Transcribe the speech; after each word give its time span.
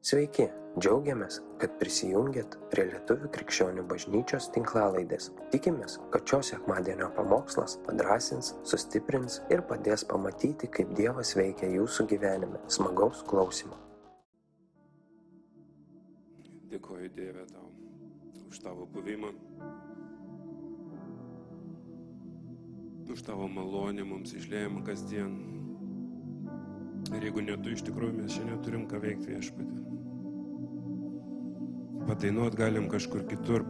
Sveiki, 0.00 0.46
džiaugiamės, 0.80 1.42
kad 1.60 1.74
prisijungiat 1.76 2.54
prie 2.72 2.86
Lietuvų 2.88 3.28
krikščionių 3.34 3.82
bažnyčios 3.90 4.46
tinklalaidės. 4.54 5.26
Tikimės, 5.52 5.98
kad 6.14 6.24
šios 6.24 6.54
sekmadienio 6.54 7.10
pamokslas 7.18 7.74
padrasins, 7.84 8.54
sustiprins 8.64 9.42
ir 9.52 9.60
padės 9.68 10.06
pamatyti, 10.08 10.70
kaip 10.72 10.96
Dievas 10.96 11.34
veikia 11.36 11.68
jūsų 11.74 12.08
gyvenime. 12.14 12.62
Smagaus 12.72 13.20
klausimų. 13.28 13.76
Dėkoju 16.72 17.12
Dieve 17.20 17.44
tau 17.52 17.68
už 18.48 18.64
tavo 18.64 18.88
buvimą, 18.88 19.36
už 23.12 23.28
tavo 23.28 23.52
malonę 23.52 24.08
mums 24.08 24.32
išlėjimą 24.32 24.86
kasdien. 24.88 25.59
Ir 27.10 27.24
jeigu 27.26 27.42
ne 27.42 27.56
tu, 27.58 27.72
iš 27.74 27.82
tikrųjų 27.86 28.16
mes 28.20 28.34
šiandien 28.36 28.60
turim 28.64 28.84
ką 28.90 29.00
veikti 29.02 29.32
viešpatį. 29.34 29.80
Padainuot 32.06 32.56
galim 32.58 32.88
kažkur 32.90 33.24
kitur. 33.30 33.64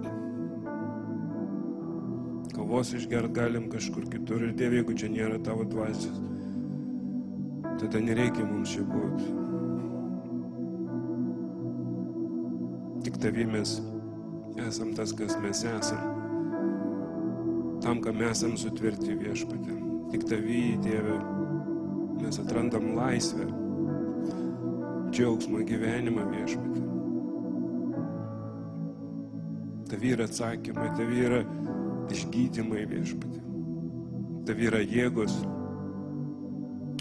Kavos 2.55 2.93
išgert 2.97 3.33
galim 3.37 3.71
kažkur 3.73 4.07
kitur. 4.13 4.45
Ir 4.47 4.55
Dieve, 4.59 4.81
jeigu 4.81 4.97
čia 4.97 5.11
nėra 5.13 5.41
tavo 5.45 5.65
dvasios, 5.69 6.21
tada 7.81 8.03
nereikia 8.05 8.47
mums 8.47 8.75
čia 8.75 8.85
būti. 8.89 9.33
Tik 13.07 13.21
tavi 13.23 13.47
mes 13.49 13.79
esam 14.69 14.95
tas, 14.97 15.13
kas 15.17 15.37
mes 15.41 15.65
esam. 15.65 16.17
Tam, 17.81 18.03
mes 18.05 18.31
esam 18.37 18.57
sutvirti 18.61 19.17
viešpatį. 19.21 19.77
Tik 20.13 20.27
tavį, 20.29 20.65
Dieve, 20.85 21.17
mes 22.25 22.39
atrandam 22.43 22.93
laisvę, 22.97 23.47
džiaugsmą 25.11 25.65
gyvenimą 25.69 26.27
viešpatį. 26.31 26.83
Tavi 29.91 30.13
yra 30.15 30.27
atsakymai, 30.31 30.91
tavi 30.99 31.25
yra 31.27 31.41
išgydymai 32.15 32.85
viešpatį. 32.91 33.41
Tavi 34.47 34.69
yra 34.71 34.83
jėgos, 34.85 35.35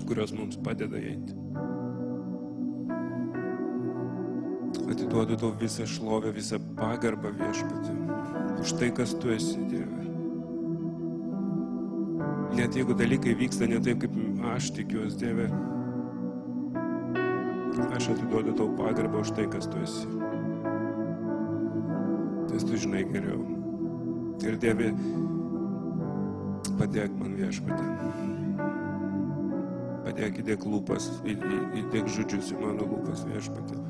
kurios 0.10 0.34
mums 0.34 0.58
padeda 0.66 0.98
eiti. 0.98 1.38
Atiduodu 4.90 5.38
tau 5.38 5.54
visą 5.62 5.86
šlovę, 5.86 6.34
visą 6.34 6.58
pagarbą 6.78 7.32
viešpatį. 7.38 7.96
Už 8.60 8.74
tai, 8.82 8.90
kas 8.96 9.14
tu 9.22 9.30
esi, 9.32 9.62
Dieve. 9.70 10.00
Net 12.58 12.76
jeigu 12.76 12.96
dalykai 12.98 13.38
vyksta 13.38 13.70
ne 13.70 13.78
taip, 13.80 14.02
kaip 14.02 14.16
aš 14.46 14.72
tikiuosi, 14.76 15.18
Dieve, 15.20 15.48
aš 17.96 18.10
atiduodu 18.14 18.54
tau 18.58 18.70
pagarbą 18.78 19.24
už 19.24 19.34
tai, 19.36 19.48
kas 19.52 19.68
tu 19.68 19.80
esi. 19.84 20.08
Nes 22.50 22.66
tu 22.66 22.80
žinai 22.80 23.04
geriau. 23.10 23.42
Ir 24.44 24.58
Dieve, 24.60 24.94
padėk 26.80 27.16
man 27.20 27.36
viešpatį. 27.40 27.88
Padėk 30.08 30.40
įdėk 30.44 30.64
lūpas, 30.66 31.10
įdėk 31.28 32.08
žodžius 32.10 32.54
į 32.56 32.62
mano 32.64 32.88
lūpas 32.90 33.26
viešpatį. 33.30 33.84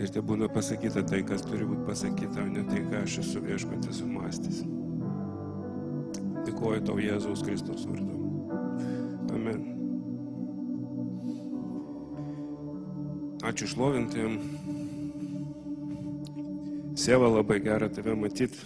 Ir 0.00 0.08
te 0.08 0.22
būna 0.24 0.48
pasakyta 0.48 1.02
tai, 1.04 1.20
kas 1.28 1.44
turi 1.44 1.66
būti 1.68 1.84
pasakyta, 1.90 2.46
o 2.46 2.48
ne 2.48 2.64
tai, 2.70 2.80
ką 2.88 3.02
aš 3.04 3.18
esu 3.24 3.42
viešpatį 3.44 3.98
sumastęs. 3.98 4.62
Dėkuoju 6.46 6.86
tau 6.88 6.96
Jėzaus 7.02 7.44
Kristus 7.44 7.84
vardu. 7.90 8.19
Ačiū 13.50 13.66
šlovintėm. 13.66 14.34
Sėva 16.94 17.26
labai 17.32 17.56
gera 17.64 17.88
tave 17.90 18.12
matyti. 18.14 18.60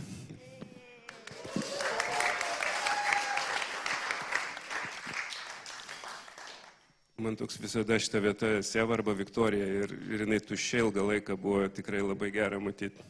Man 7.17 7.41
toks 7.41 7.57
visada 7.63 7.97
šitą 7.97 8.20
vietą 8.27 8.53
Sėva 8.61 8.98
arba 8.98 9.17
Viktorija 9.17 9.70
ir, 9.86 9.97
ir 10.13 10.27
jinai 10.27 10.42
tuščia 10.45 10.85
ilgą 10.85 11.08
laiką 11.14 11.39
buvo 11.41 11.64
tikrai 11.73 12.05
labai 12.05 12.29
gera 12.37 12.61
matyti. 12.61 13.08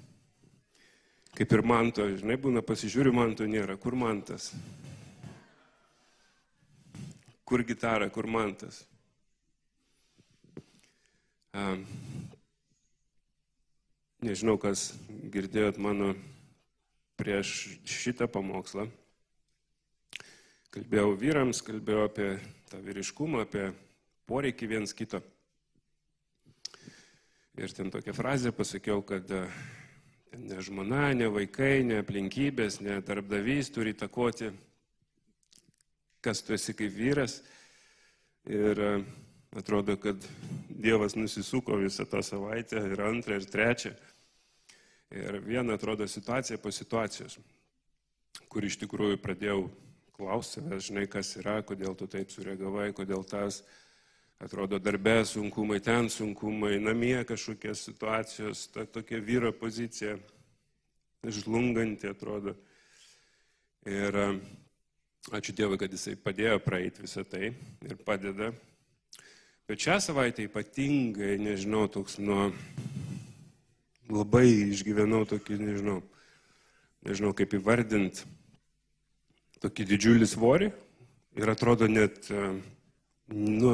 Kaip 1.34 1.59
ir 1.59 1.66
manto, 1.66 2.06
žinai, 2.06 2.38
būna 2.38 2.62
pasižiūriu, 2.62 3.19
manto 3.19 3.50
nėra. 3.50 3.75
Kur 3.82 3.98
mantas? 3.98 4.53
Kur 7.43 7.66
gitara, 7.66 8.12
kur 8.15 8.31
mantas? 8.31 8.84
Um, 8.84 8.94
nežinau, 14.25 14.56
kas 14.59 14.92
girdėjot 15.31 15.78
mano 15.78 16.15
prieš 17.20 17.78
šitą 17.87 18.26
pamokslą. 18.26 18.88
Kalbėjau 20.75 21.15
vyrams, 21.15 21.62
kalbėjau 21.62 22.09
apie 22.09 22.28
tą 22.66 22.81
vyriškumą, 22.82 23.44
apie 23.44 23.69
poreikį 24.26 24.70
viens 24.72 24.97
kito. 24.97 25.22
Ir 27.54 27.71
ten 27.71 27.92
tokią 27.94 28.16
frazę 28.16 28.50
pasakiau, 28.50 29.04
kad 29.06 29.31
ne 30.34 30.62
žmona, 30.66 31.12
ne 31.15 31.28
vaikai, 31.31 31.84
ne 31.86 32.00
aplinkybės, 32.03 32.81
ne 32.82 32.98
darbdavys 33.06 33.71
turi 33.71 33.94
įtakoti, 33.94 34.50
kas 36.25 36.42
tu 36.42 36.56
esi 36.56 36.75
kaip 36.75 36.91
vyras. 36.97 37.38
Ir 38.50 38.82
atrodo, 39.56 39.97
kad 39.97 40.16
Dievas 40.69 41.15
nusisuko 41.16 41.78
visą 41.81 42.04
tą 42.06 42.22
savaitę 42.22 42.82
ir 42.92 43.00
antrą, 43.00 43.38
ir 43.38 43.47
trečią. 43.48 43.94
Ir 45.15 45.38
viena 45.47 45.78
atrodo 45.78 46.09
situacija 46.09 46.59
po 46.59 46.72
situacijos, 46.75 47.38
kur 48.50 48.65
iš 48.66 48.76
tikrųjų 48.82 49.20
pradėjau 49.22 49.69
klausti 50.16 50.62
žinai, 50.82 51.06
kas 51.10 51.37
yra, 51.38 51.60
kodėl 51.62 51.94
tu 51.98 52.09
taip 52.10 52.31
sureagavai, 52.31 52.92
kodėl 52.94 53.22
tas 53.26 53.62
atrodo 54.42 54.78
darbė 54.82 55.22
sunkumai, 55.26 55.81
ten 55.81 56.10
sunkumai, 56.10 56.76
namie 56.82 57.16
kažkokie 57.25 57.75
situacijos, 57.78 58.66
ta 58.75 58.84
tokia 58.86 59.22
vyro 59.22 59.53
pozicija 59.54 60.19
žlunganti 61.25 62.10
atrodo. 62.10 62.54
Ir 63.86 64.19
ačiū 65.32 65.54
Dievui, 65.56 65.78
kad 65.81 65.92
jisai 65.92 66.16
padėjo 66.21 66.59
praeiti 66.65 67.04
visą 67.04 67.25
tai 67.28 67.53
ir 67.54 67.98
padeda. 68.04 68.53
Bet 69.64 69.80
šią 69.80 69.94
savaitę 69.97 70.44
ypatingai, 70.44 71.38
nežinau, 71.41 71.86
toks 71.88 72.19
nuo 72.20 72.50
labai 74.12 74.44
išgyvenau 74.75 75.22
tokį, 75.25 75.56
nežinau, 75.56 75.94
nežinau 77.08 77.30
kaip 77.32 77.54
įvardinti, 77.56 78.26
tokį 79.64 79.86
didžiulį 79.88 80.28
svorį 80.28 80.69
ir 81.41 81.53
atrodo 81.54 81.88
net, 81.88 82.28
nu, 83.32 83.72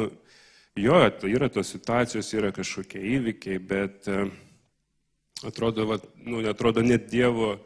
jo, 0.78 1.00
yra 1.26 1.48
tos 1.50 1.72
situacijos, 1.74 2.30
yra 2.38 2.52
kažkokie 2.54 3.02
įvykiai, 3.16 3.58
bet 3.58 4.06
atrodo, 5.42 5.88
va, 5.90 5.98
nu, 6.22 6.44
atrodo 6.52 6.86
net 6.86 7.10
Dievo 7.10 7.56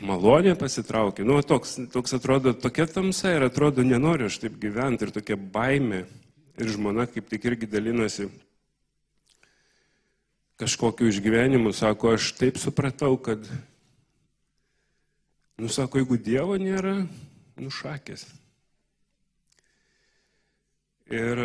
malonė 0.00 0.56
pasitraukė. 0.56 1.28
Nu, 1.28 1.42
toks, 1.44 1.76
toks 1.92 2.16
atrodo, 2.16 2.56
tokia 2.56 2.88
tamsa 2.88 3.36
ir 3.36 3.44
atrodo, 3.50 3.84
nenoriu 3.84 4.32
aš 4.32 4.40
taip 4.46 4.56
gyventi 4.64 5.04
ir 5.04 5.14
tokia 5.20 5.36
baime. 5.36 6.06
Ir 6.58 6.72
žmona 6.74 7.06
kaip 7.06 7.28
tik 7.30 7.44
irgi 7.46 7.68
dalinasi 7.70 8.28
kažkokiu 10.60 11.08
išgyvenimu, 11.08 11.72
sako, 11.72 12.14
aš 12.18 12.34
taip 12.36 12.58
supratau, 12.60 13.16
kad, 13.16 13.46
nu, 15.56 15.70
sako, 15.72 16.02
jeigu 16.02 16.18
Dievo 16.20 16.58
nėra, 16.60 16.98
nušakės. 17.56 18.26
Ir, 21.10 21.40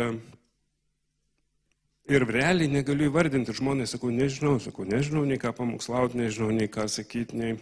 ir 2.12 2.28
realiai 2.28 2.68
negaliu 2.70 3.08
įvardinti, 3.08 3.56
žmonės 3.56 3.96
sakau, 3.96 4.12
nežinau, 4.12 4.58
sakau, 4.62 4.84
nežinau 4.84 5.24
nei 5.24 5.40
ką 5.40 5.54
pamokslauti, 5.56 6.20
nežinau 6.20 6.52
nei 6.52 6.68
ką 6.68 6.84
sakyti, 6.92 7.40
nei, 7.40 7.56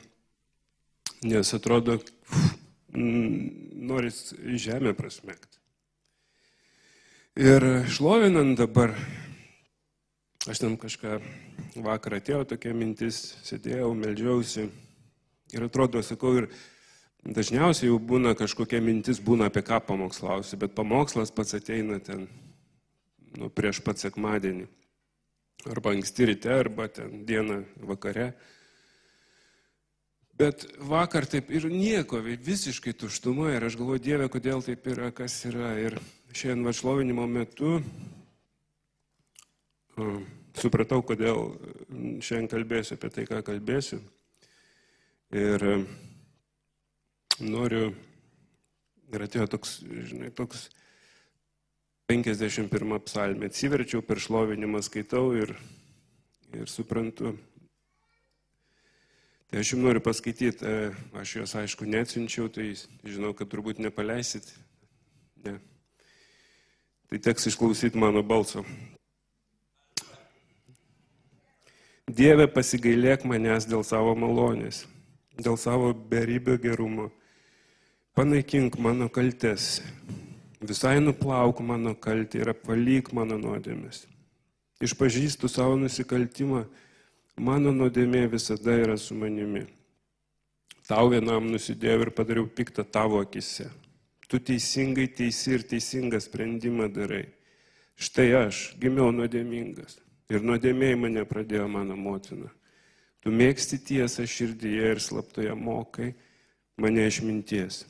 nes 1.23 1.55
atrodo, 1.55 2.01
noris 2.95 4.33
į 4.43 4.59
žemę 4.67 4.99
prasmekti. 4.99 5.64
Ir 7.35 7.65
šlovinant 7.91 8.55
dabar, 8.55 8.93
aš 10.47 10.61
ten 10.63 10.77
kažką 10.79 11.17
vakar 11.83 12.15
atėjo 12.21 12.45
tokia 12.53 12.71
mintis, 12.79 13.19
sėdėjau, 13.43 13.89
melžiausi 13.99 14.69
ir 15.51 15.67
atrodo, 15.67 15.99
sakau, 16.07 16.31
ir 16.39 16.47
dažniausiai 17.27 17.91
jau 17.91 17.99
būna 17.99 18.37
kažkokia 18.39 18.79
mintis, 18.79 19.19
būna 19.19 19.51
apie 19.51 19.65
ką 19.67 19.81
pamokslausi, 19.83 20.61
bet 20.63 20.79
pamokslas 20.79 21.35
pats 21.35 21.59
ateina 21.59 21.99
ten 21.99 22.29
nu, 23.35 23.51
prieš 23.51 23.83
pat 23.83 23.99
sekmadienį. 23.99 24.71
Arba 25.75 25.99
anksti 25.99 26.31
ryte, 26.31 26.55
arba 26.55 26.87
ten 26.87 27.25
dieną 27.27 27.65
vakare. 27.83 28.31
Bet 30.39 30.69
vakar 30.79 31.27
taip 31.27 31.51
ir 31.51 31.67
nieko, 31.67 32.23
visiškai 32.23 32.95
tuštuma 32.95 33.57
ir 33.57 33.67
aš 33.67 33.75
galvoju, 33.83 34.07
Dieve, 34.07 34.31
kodėl 34.31 34.63
taip 34.63 34.87
yra, 34.87 35.11
kas 35.11 35.35
yra. 35.51 35.75
Ir 35.83 35.99
šiandien 36.35 36.67
vašlovinimo 36.67 37.27
metu 37.31 37.79
supratau, 40.59 41.03
kodėl 41.07 41.55
šiandien 42.23 42.51
kalbėsiu 42.51 42.97
apie 42.97 43.11
tai, 43.15 43.27
ką 43.29 43.43
kalbėsiu. 43.47 44.01
Ir 45.35 45.65
noriu, 47.43 47.89
ir 49.11 49.25
atėjo 49.27 49.49
toks, 49.57 49.81
žinai, 50.11 50.31
toks 50.35 50.69
51 52.11 53.01
psalmė. 53.07 53.51
Atsiverčiau 53.51 54.05
per 54.07 54.23
šlovinimą, 54.23 54.83
skaitau 54.85 55.33
ir, 55.39 55.55
ir 56.55 56.71
suprantu. 56.71 57.35
Tai 59.51 59.61
aš 59.63 59.75
jums 59.75 59.87
noriu 59.87 60.03
paskaityti, 60.03 60.71
aš 61.19 61.37
juos 61.39 61.55
aišku 61.59 61.87
neatsinčiau, 61.87 62.51
tai 62.51 62.73
žinau, 63.07 63.35
kad 63.39 63.51
turbūt 63.51 63.83
nepaleisit. 63.83 64.51
Ne. 65.47 65.59
Tai 67.11 67.19
teks 67.21 67.51
išklausyti 67.51 68.01
mano 68.01 68.23
balso. 68.23 68.65
Dieve 72.05 72.47
pasigailėk 72.53 73.25
manęs 73.25 73.65
dėl 73.65 73.85
savo 73.87 74.13
malonės, 74.19 74.85
dėl 75.41 75.57
savo 75.57 75.93
beribio 75.95 76.59
gerumo. 76.61 77.09
Panaikink 78.15 78.77
mano 78.79 79.09
kaltes, 79.09 79.81
visai 80.61 81.01
nuplauk 81.01 81.61
mano 81.65 81.95
kaltę 81.95 82.43
ir 82.43 82.53
apvalyk 82.53 83.09
mano 83.17 83.39
nuodėmės. 83.41 84.05
Išpažįstu 84.85 85.49
savo 85.49 85.79
nusikaltimą, 85.81 86.67
mano 87.41 87.73
nuodėmė 87.73 88.27
visada 88.31 88.77
yra 88.85 88.99
su 89.01 89.17
manimi. 89.17 89.65
Tau 90.85 91.09
vienam 91.09 91.49
nusidėjau 91.49 92.05
ir 92.05 92.13
padariau 92.13 92.45
piktą 92.45 92.85
tavo 92.85 93.23
akise. 93.25 93.71
Tu 94.29 94.41
teisingai 94.41 95.09
teisi 95.13 95.57
ir 95.59 95.67
teisingą 95.69 96.21
sprendimą 96.23 96.89
darai. 96.93 97.27
Štai 97.95 98.31
aš 98.47 98.63
gimiau 98.81 99.13
nuodėmingas 99.15 100.01
ir 100.33 100.45
nuodėmėjai 100.45 100.99
mane 100.99 101.25
pradėjo 101.29 101.67
mano 101.71 101.97
motina. 101.97 102.51
Tu 103.25 103.33
mėgsti 103.33 103.79
tiesą 103.81 104.27
širdyje 104.29 104.95
ir 104.95 105.01
slaptoje 105.01 105.55
mokai 105.57 106.13
mane 106.81 107.07
išminties. 107.09 107.85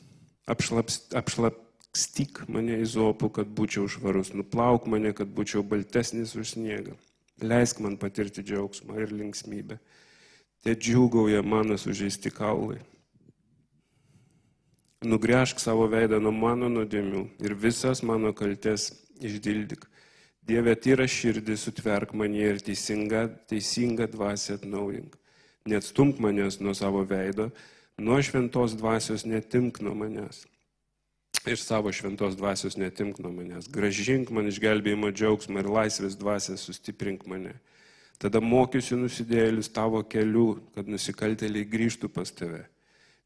Apšlaps, 0.51 1.01
apšlapstyk 1.17 2.45
mane 2.53 2.77
į 2.83 2.89
zopų, 2.93 3.31
kad 3.39 3.51
būčiau 3.57 3.89
švarus, 3.91 4.35
nuplauk 4.37 4.87
mane, 4.91 5.15
kad 5.17 5.31
būčiau 5.35 5.65
baltesnis 5.67 6.37
už 6.37 6.55
sniegą. 6.55 6.95
Leisk 7.43 7.81
man 7.83 7.97
patirti 7.99 8.45
džiaugsmą 8.47 9.01
ir 9.03 9.15
linksmybę. 9.15 9.81
Te 10.63 10.75
džiūgauja 10.77 11.43
mano 11.43 11.79
sužeisti 11.81 12.31
kaulai. 12.31 12.79
Nugręžk 15.05 15.61
savo 15.61 15.85
veidą 15.93 16.17
nuo 16.17 16.33
mano 16.33 16.71
nuodėmių 16.73 17.27
ir 17.45 17.53
visas 17.61 18.01
mano 18.01 18.31
kaltes 18.33 18.87
išdildyk. 19.21 19.85
Dieve, 20.49 20.73
tyra 20.81 21.05
širdį, 21.09 21.56
sutverk 21.61 22.15
mane 22.17 22.41
ir 22.41 22.61
teisinga, 22.65 23.27
teisinga 23.49 24.09
dvasia 24.09 24.56
atnaujink. 24.56 25.12
Neatstumk 25.69 26.21
manęs 26.25 26.56
nuo 26.61 26.73
savo 26.77 27.05
veido, 27.09 27.51
nuo 28.01 28.17
šventos 28.25 28.77
dvasios 28.81 29.27
netimk 29.29 29.83
nuo 29.85 29.93
manęs. 30.01 30.47
Iš 31.45 31.67
savo 31.69 31.93
šventos 31.93 32.37
dvasios 32.41 32.79
netimk 32.81 33.21
nuo 33.21 33.33
manęs. 33.33 33.69
Gražink 33.69 34.33
man 34.33 34.49
išgelbėjimo 34.49 35.12
džiaugsmą 35.12 35.61
ir 35.61 35.69
laisvės 35.69 36.17
dvasią 36.17 36.57
sustiprink 36.61 37.27
mane. 37.29 37.59
Tada 38.17 38.41
mokysiu 38.41 38.97
nusidėlius 38.97 39.69
tavo 39.69 40.00
kelių, 40.00 40.49
kad 40.73 40.89
nusikaltėliai 40.89 41.69
grįžtų 41.69 42.09
pas 42.09 42.33
tave. 42.33 42.65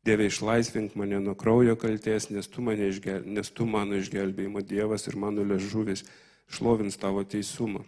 Dieve, 0.07 0.27
išlaisvink 0.27 0.95
mane 0.95 1.21
nuo 1.21 1.35
kraujo 1.35 1.77
kalties, 1.77 2.31
nes 2.31 2.49
tu, 2.49 2.63
išgel... 2.63 3.23
nes 3.27 3.51
tu 3.51 3.67
mano 3.67 3.99
išgelbėjimo 3.99 4.63
Dievas 4.63 5.07
ir 5.09 5.17
mano 5.17 5.45
ležuvis 5.45 6.05
šlovins 6.49 6.97
tavo 6.97 7.25
teisumą. 7.25 7.85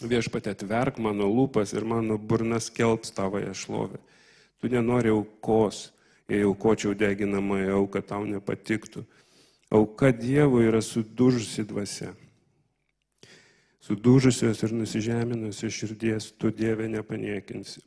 Viešpatė 0.00 0.54
atverk 0.54 0.98
mano 0.98 1.26
lūpas 1.28 1.74
ir 1.76 1.84
mano 1.84 2.16
burnas 2.18 2.70
kelbs 2.70 3.12
tavoje 3.12 3.52
šlovę. 3.54 3.98
Tu 4.60 4.68
nenori 4.68 5.12
aukos, 5.12 5.90
jei 6.28 6.44
aukočiau 6.44 6.94
deginamą 6.94 7.60
auką 7.74 8.02
tau 8.06 8.24
nepatiktų. 8.28 9.04
Auka 9.70 10.12
Dievo 10.12 10.62
yra 10.64 10.80
sudužusi 10.82 11.64
dvasia. 11.68 12.14
Sudužusios 13.80 14.62
ir 14.62 14.72
nusižeminusios 14.76 15.74
širdies 15.74 16.32
tu 16.38 16.50
Dieve 16.50 16.88
nepaniekinsi. 16.88 17.80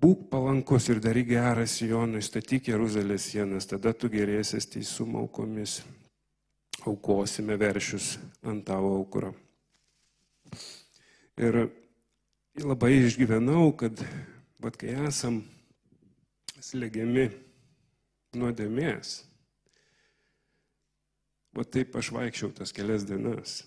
Būk 0.00 0.30
palankus 0.32 0.86
ir 0.88 1.00
daryk 1.04 1.28
gerą 1.34 1.66
Sijonui, 1.68 2.22
statyk 2.24 2.70
Jeruzalės 2.72 3.26
sienas, 3.28 3.66
tada 3.68 3.92
tu 3.92 4.08
gerėsies 4.08 4.64
teisumo 4.72 5.26
aukomis 5.26 5.82
aukosime 6.88 7.58
veršius 7.60 8.14
ant 8.48 8.64
tavo 8.64 8.94
aukuro. 8.96 9.34
Ir 11.36 11.66
labai 12.64 12.94
išgyvenau, 13.02 13.70
kad, 13.76 14.00
bet 14.60 14.80
kai 14.80 14.96
esam 15.04 15.42
slegiami 16.60 17.28
nuodėmės, 18.40 19.18
va 21.56 21.64
taip 21.68 21.96
aš 22.00 22.12
vaikščiau 22.16 22.54
tas 22.56 22.72
kelias 22.72 23.04
dienas. 23.08 23.60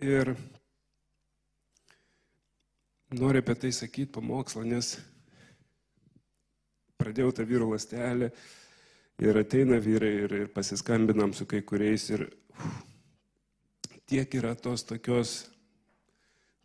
Ir 0.00 0.32
noriu 3.16 3.40
apie 3.40 3.54
tai 3.54 3.72
sakyti 3.72 4.12
pamokslą, 4.18 4.66
nes 4.68 4.96
pradėjau 6.98 7.32
tą 7.36 7.46
vyrų 7.48 7.72
lastelę 7.72 8.32
Ir 9.18 9.34
ateina 9.34 9.80
vyrai 9.82 10.12
ir, 10.14 10.32
ir 10.44 10.50
pasiskambinam 10.54 11.32
su 11.34 11.42
kai 11.50 11.58
kuriais 11.66 12.04
ir 12.14 12.28
uf, 12.54 12.66
tiek 14.06 14.34
yra 14.38 14.52
tos 14.54 14.84
tokios 14.86 15.32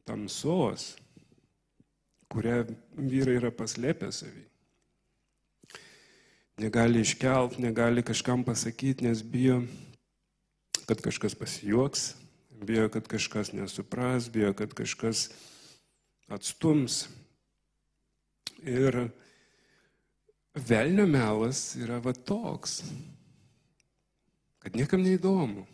tamsos, 0.06 0.92
kurią 2.30 2.60
vyrai 2.94 3.40
yra 3.40 3.50
paslėpę 3.50 4.12
savį. 4.14 4.44
Negali 6.62 7.02
iškelt, 7.02 7.58
negali 7.58 8.06
kažkam 8.06 8.46
pasakyti, 8.46 9.08
nes 9.08 9.26
bijo, 9.26 9.64
kad 10.86 11.02
kažkas 11.02 11.34
pasijuoks, 11.34 12.12
bijo, 12.62 12.86
kad 12.94 13.10
kažkas 13.10 13.50
nesupras, 13.58 14.30
bijo, 14.30 14.54
kad 14.54 14.78
kažkas 14.78 15.32
atstums. 16.32 17.08
Ir 18.64 18.96
velnio 20.56 21.06
melas 21.10 21.74
yra 21.76 21.98
va 22.00 22.14
toks, 22.14 22.80
kad 24.64 24.76
niekam 24.78 25.04
neįdomu. 25.04 25.66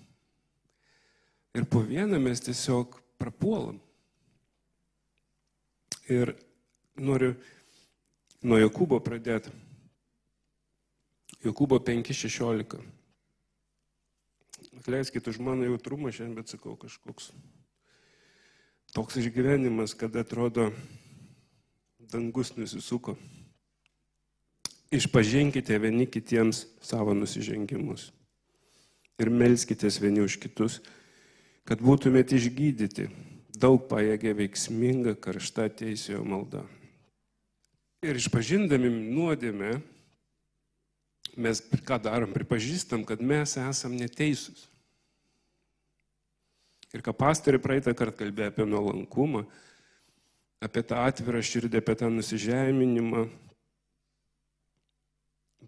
Ir 1.53 1.65
po 1.69 1.83
vieną 1.85 2.17
mes 2.21 2.41
tiesiog 2.41 2.97
prapuolam. 3.21 3.77
Ir 6.09 6.33
noriu 6.97 7.35
nuo 8.41 8.57
Jokūbo 8.57 8.97
pradėti. 9.05 9.51
Jokūbo 11.45 11.77
5.16. 11.85 12.79
Atleiskit 14.79 15.27
už 15.27 15.37
mano 15.43 15.67
jautrumą 15.67 16.11
šiandien, 16.11 16.37
bet 16.39 16.51
sakau 16.51 16.75
kažkoks 16.79 17.29
toks 18.93 19.19
išgyvenimas, 19.21 19.93
kad 19.93 20.15
atrodo 20.15 20.69
dangus 22.11 22.55
nusisuko. 22.57 23.15
Išpažinkite 24.91 25.77
vieni 25.77 26.07
kitiems 26.09 26.65
savo 26.81 27.13
nusižengimus 27.13 28.09
ir 29.19 29.29
melskitės 29.29 29.99
vieni 30.01 30.23
už 30.23 30.39
kitus, 30.41 30.79
kad 31.67 31.83
būtumėte 31.83 32.37
išgydyti. 32.39 33.09
Daug 33.59 33.83
pajėgia 33.91 34.31
veiksminga 34.37 35.17
karšta 35.19 35.67
teisėjo 35.81 36.23
malda. 36.23 36.63
Ir 37.99 38.15
išpažindami 38.15 38.87
nuodėmę, 38.87 39.73
mes 41.35 41.59
ką 41.83 41.97
darom, 41.99 42.31
pripažįstam, 42.31 43.03
kad 43.03 43.19
mes 43.19 43.57
esam 43.59 43.97
neteisūs. 43.99 44.69
Ir 46.95 47.03
ką 47.05 47.13
pastoriai 47.13 47.61
praeitą 47.61 47.93
kartą 47.93 48.23
kalbėjo 48.23 48.49
apie 48.49 48.65
nuolankumą, 48.65 49.43
apie 50.65 50.81
tą 50.83 51.03
atvirą 51.05 51.43
širdį, 51.45 51.83
apie 51.83 51.95
tą 51.99 52.09
nusižeminimą, 52.13 53.27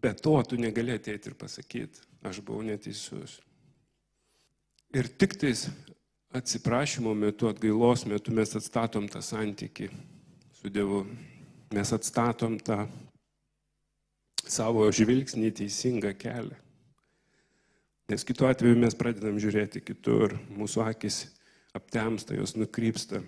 Be 0.01 0.13
to 0.13 0.43
tu 0.43 0.57
negali 0.57 0.95
ateiti 0.97 1.29
ir 1.29 1.35
pasakyti, 1.37 2.01
aš 2.25 2.39
buvau 2.41 2.63
neteisus. 2.65 3.37
Ir 4.97 5.07
tik 5.13 5.35
tais 5.37 5.67
atsiprašymo 6.33 7.13
metu, 7.13 7.49
atgailos 7.51 8.07
metu 8.09 8.33
mes 8.33 8.55
atstatom 8.57 9.05
tą 9.11 9.21
santyki 9.21 9.91
su 10.57 10.71
Dievu. 10.73 11.05
Mes 11.71 11.93
atstatom 11.93 12.57
tą 12.59 12.87
savo 14.41 14.89
žvilgsnį 14.91 15.53
teisingą 15.61 16.15
kelią. 16.17 16.57
Nes 18.11 18.25
kitu 18.27 18.43
atveju 18.43 18.75
mes 18.75 18.95
pradedam 18.99 19.37
žiūrėti 19.39 19.79
kitur, 19.87 20.33
mūsų 20.51 20.81
akis 20.83 21.21
aptemsta, 21.71 22.35
jos 22.35 22.57
nukrypsta 22.59 23.21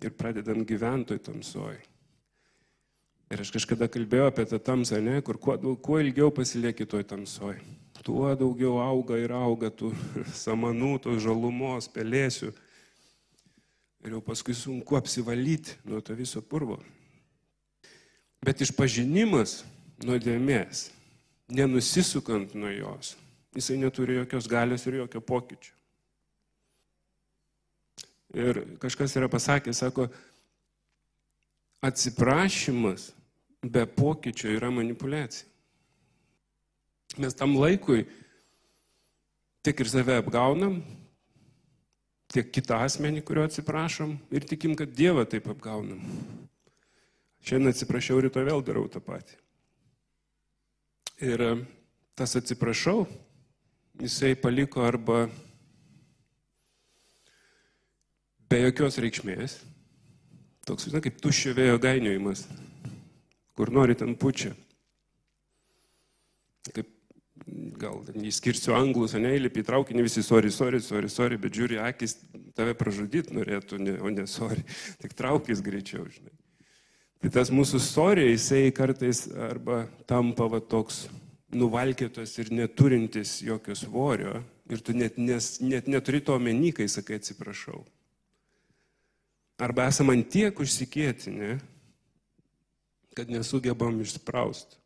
ir 0.00 0.14
pradedam 0.16 0.62
gyventoj 0.64 1.20
tamsoj. 1.26 1.76
Ir 3.30 3.42
aš 3.44 3.52
kažkada 3.52 3.90
kalbėjau 3.92 4.30
apie 4.30 4.46
tą 4.48 4.56
tamsą, 4.64 5.02
ne, 5.04 5.18
kur 5.20 5.36
kuo, 5.36 5.58
kuo 5.84 6.00
ilgiau 6.00 6.32
pasilieki 6.32 6.88
toj 6.88 7.04
tamsoj, 7.12 7.60
tuo 8.00 8.32
daugiau 8.32 8.80
auga 8.80 9.20
ir 9.20 9.36
auga 9.36 9.68
tų 9.68 9.92
samanų, 10.46 10.96
tos 11.04 11.20
žalumos, 11.20 11.92
pelėsių. 11.92 12.54
Ir 14.00 14.16
jau 14.16 14.24
paskui 14.24 14.56
sunku 14.56 14.96
apsivalyti 14.96 15.76
nuo 15.84 16.00
to 16.00 16.16
viso 16.16 16.40
purvo. 16.40 16.80
Bet 18.40 18.64
išpažinimas 18.64 19.60
nuodėmės, 20.00 20.88
nenusisukant 21.52 22.56
nuo 22.56 22.72
jos, 22.72 23.18
jisai 23.54 23.78
neturi 23.80 24.18
jokios 24.20 24.48
galios 24.48 24.86
ir 24.86 25.00
jokio 25.00 25.20
pokyčio. 25.20 25.74
Ir 28.34 28.62
kažkas 28.78 29.16
yra 29.18 29.26
pasakęs, 29.28 29.80
sako, 29.82 30.06
atsiprašymas 31.82 33.10
be 33.62 33.86
pokyčio 33.86 34.52
yra 34.54 34.70
manipulacija. 34.70 35.48
Mes 37.18 37.34
tam 37.34 37.56
laikui 37.58 38.04
tiek 39.66 39.80
ir 39.82 39.88
save 39.90 40.14
apgaunam, 40.20 40.78
tiek 42.30 42.52
kitą 42.54 42.78
asmenį, 42.86 43.24
kurio 43.26 43.48
atsiprašom 43.48 44.14
ir 44.30 44.46
tikim, 44.46 44.76
kad 44.78 44.94
Dievą 44.94 45.26
taip 45.26 45.50
apgaunam. 45.50 46.04
Šiandien 47.42 47.72
atsiprašiau, 47.72 48.20
rytoj 48.22 48.46
vėl 48.46 48.62
darau 48.62 48.86
tą 48.92 49.02
patį. 49.02 49.34
Ir 51.24 51.42
tas 52.16 52.36
atsiprašau, 52.38 53.08
jisai 54.00 54.34
paliko 54.34 54.84
arba 54.84 55.26
be 58.50 58.60
jokios 58.64 58.98
reikšmės, 59.02 59.58
toks, 60.66 60.88
žinai, 60.88 61.02
kaip 61.04 61.20
tuščio 61.22 61.52
vėjo 61.58 61.76
gainiojimas, 61.82 62.46
kur 63.54 63.70
nori 63.74 63.94
ten 63.98 64.16
pučia. 64.18 64.54
Kaip 66.70 66.88
gal 67.80 68.02
įskirsiu 68.26 68.74
anglus, 68.76 69.14
ne, 69.18 69.32
įlipi 69.36 69.62
į 69.62 69.68
traukinį, 69.68 70.04
visi 70.08 70.24
sorry, 70.24 70.50
sorry, 70.54 70.80
sorry, 70.84 71.12
sorry, 71.12 71.38
bet 71.40 71.54
žiūri, 71.56 71.80
akis 71.84 72.16
tave 72.56 72.74
pražudyti 72.78 73.36
norėtų, 73.36 73.80
ne, 73.84 73.96
o 74.00 74.12
ne 74.12 74.26
sorry, 74.30 74.64
tik 75.02 75.16
traukis 75.18 75.62
greičiau, 75.64 76.08
žinai. 76.10 76.34
Tai 77.20 77.28
tas 77.34 77.50
mūsų 77.52 77.78
sorry, 77.84 78.30
jisai 78.32 78.70
kartais 78.72 79.26
arba 79.36 79.84
tampa 80.08 80.46
va 80.48 80.62
toks 80.64 81.04
nuvalkėtas 81.54 82.36
ir 82.38 82.52
neturintis 82.54 83.40
jokio 83.42 83.74
svorio 83.78 84.40
ir 84.70 84.82
tu 84.84 84.94
net, 84.94 85.18
nes, 85.18 85.56
net 85.62 85.88
neturi 85.90 86.20
to 86.22 86.36
omeny, 86.38 86.70
kai 86.74 86.86
sakai 86.88 87.18
atsiprašau. 87.18 87.82
Arba 89.60 89.90
esam 89.90 90.12
ant 90.14 90.30
tiek 90.32 90.56
užsikėtinę, 90.56 91.58
kad 93.18 93.28
nesugebam 93.28 93.98
išsprausti 94.00 94.80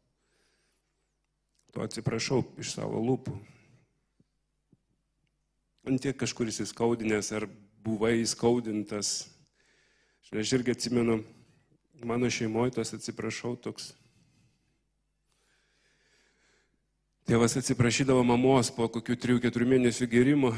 to 1.74 1.82
atsiprašau 1.82 2.44
iš 2.62 2.76
savo 2.76 3.02
lūpų. 3.02 3.34
Ant 5.90 6.00
tiek 6.00 6.16
kažkur 6.16 6.48
įsiskaudinęs 6.48 7.32
ar 7.34 7.48
buvai 7.84 8.20
įskaudintas. 8.22 9.26
Aš 10.34 10.52
irgi 10.56 10.72
atsimenu, 10.72 11.18
mano 12.06 12.30
šeimoje 12.30 12.76
tas 12.78 12.94
atsiprašau 12.96 13.56
toks. 13.60 13.90
Tėvas 17.24 17.54
atsiprašydavo 17.56 18.20
mamos 18.28 18.68
po 18.76 18.84
kokių 18.92 19.14
3-4 19.16 19.64
mėnesių 19.64 20.06
gerimo, 20.12 20.50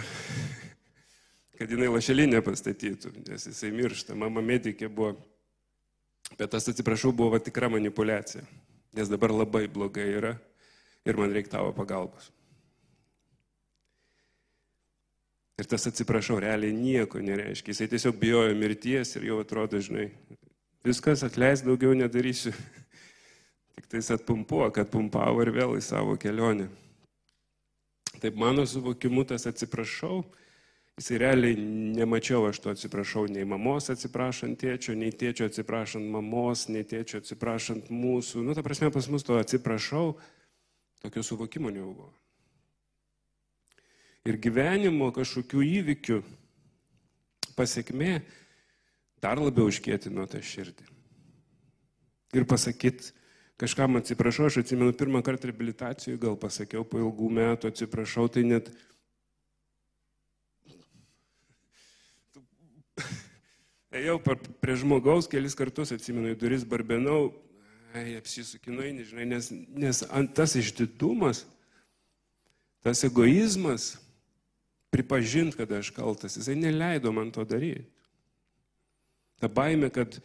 kad 1.55 1.71
jinai 1.71 1.87
lašelinę 1.95 2.41
pastatytų, 2.43 3.13
nes 3.29 3.47
jisai 3.47 3.71
miršta. 3.71 4.17
Mama 4.19 4.43
medikė 4.43 4.89
buvo, 4.91 5.13
bet 6.35 6.51
tas 6.51 6.67
atsiprašau 6.73 7.13
buvo 7.15 7.39
tikra 7.39 7.71
manipulacija, 7.71 8.43
nes 8.99 9.13
dabar 9.13 9.31
labai 9.31 9.69
blogai 9.71 10.09
yra 10.17 10.33
ir 11.07 11.21
man 11.21 11.31
reikia 11.31 11.55
tavo 11.55 11.71
pagalbos. 11.77 12.33
Ir 15.63 15.71
tas 15.71 15.87
atsiprašau, 15.87 16.41
realiai 16.43 16.75
nieko 16.75 17.23
nereiškia. 17.23 17.77
Jisai 17.77 17.87
tiesiog 17.95 18.19
bijojo 18.19 18.59
mirties 18.59 19.15
ir 19.17 19.31
jau 19.31 19.39
atrodo, 19.41 19.79
žinai, 19.79 20.11
viskas 20.85 21.23
atleis, 21.23 21.63
daugiau 21.63 21.95
nedarysiu. 21.95 22.51
Tik 23.77 23.89
tais 23.93 24.11
atpumpuo, 24.15 24.65
kad 24.73 24.91
pumpavo 24.93 25.45
ir 25.45 25.53
vėl 25.55 25.77
į 25.77 25.85
savo 25.85 26.17
kelionę. 26.21 26.71
Taip 28.23 28.39
mano 28.41 28.65
suvokimu 28.65 29.27
tas 29.29 29.45
atsiprašau, 29.49 30.23
jisai 30.97 31.19
realiai 31.21 31.59
nemačiau 31.99 32.47
aš 32.49 32.63
to 32.65 32.73
atsiprašau 32.73 33.27
nei 33.29 33.45
mamos 33.45 33.91
atsiprašant 33.93 34.57
tėčio, 34.63 34.97
nei 34.97 35.13
tėčio 35.13 35.51
atsiprašant 35.51 36.09
mamos, 36.09 36.65
nei 36.73 36.87
tėčio 36.89 37.21
atsiprašant 37.21 37.93
mūsų. 37.93 38.47
Nu, 38.47 38.57
ta 38.57 38.65
prasme, 38.65 38.89
pas 38.95 39.11
mus 39.13 39.27
to 39.27 39.37
atsiprašau 39.37 40.17
Tokio 41.03 41.23
suvokimo 41.23 41.71
nebuvo. 41.71 42.09
Ir 44.27 44.41
gyvenimo 44.43 45.13
kažkokių 45.15 45.61
įvykių 45.63 46.17
pasiekmė 47.55 48.17
dar 49.23 49.39
labiau 49.39 49.69
užkėtino 49.71 50.25
tą 50.27 50.41
širdį. 50.43 50.89
Ir 52.35 52.47
pasakyti, 52.49 53.13
kažkam 53.61 53.97
atsiprašau, 54.01 54.51
aš 54.51 54.61
atsimenu 54.63 54.95
pirmą 54.97 55.23
kartą 55.25 55.51
reabilitacijų, 55.51 56.19
gal 56.21 56.37
pasakiau 56.41 56.85
po 56.85 57.01
ilgų 57.01 57.31
metų 57.39 57.71
atsiprašau, 57.73 58.29
tai 58.33 58.45
net 58.49 58.71
ėjau 63.97 64.21
prie 64.61 64.77
žmogaus 64.77 65.29
kelis 65.31 65.57
kartus, 65.57 65.95
atsimenu, 65.95 66.35
į 66.35 66.41
duris 66.41 66.67
barbenau, 66.69 67.31
ai, 67.97 68.17
apsisukinai, 68.21 68.93
nežinai, 68.99 69.29
nes, 69.31 69.51
nes 69.53 70.03
tas 70.37 70.57
išdidumas, 70.61 71.47
tas 72.85 73.03
egoizmas, 73.09 73.95
pripažinti, 74.93 75.57
kad 75.59 75.73
aš 75.73 75.91
kaltas, 75.97 76.37
jisai 76.39 76.57
neleido 76.59 77.13
man 77.13 77.33
to 77.35 77.45
daryti. 77.49 77.85
Ta 79.41 79.49
baime, 79.53 79.91
kad 79.93 80.17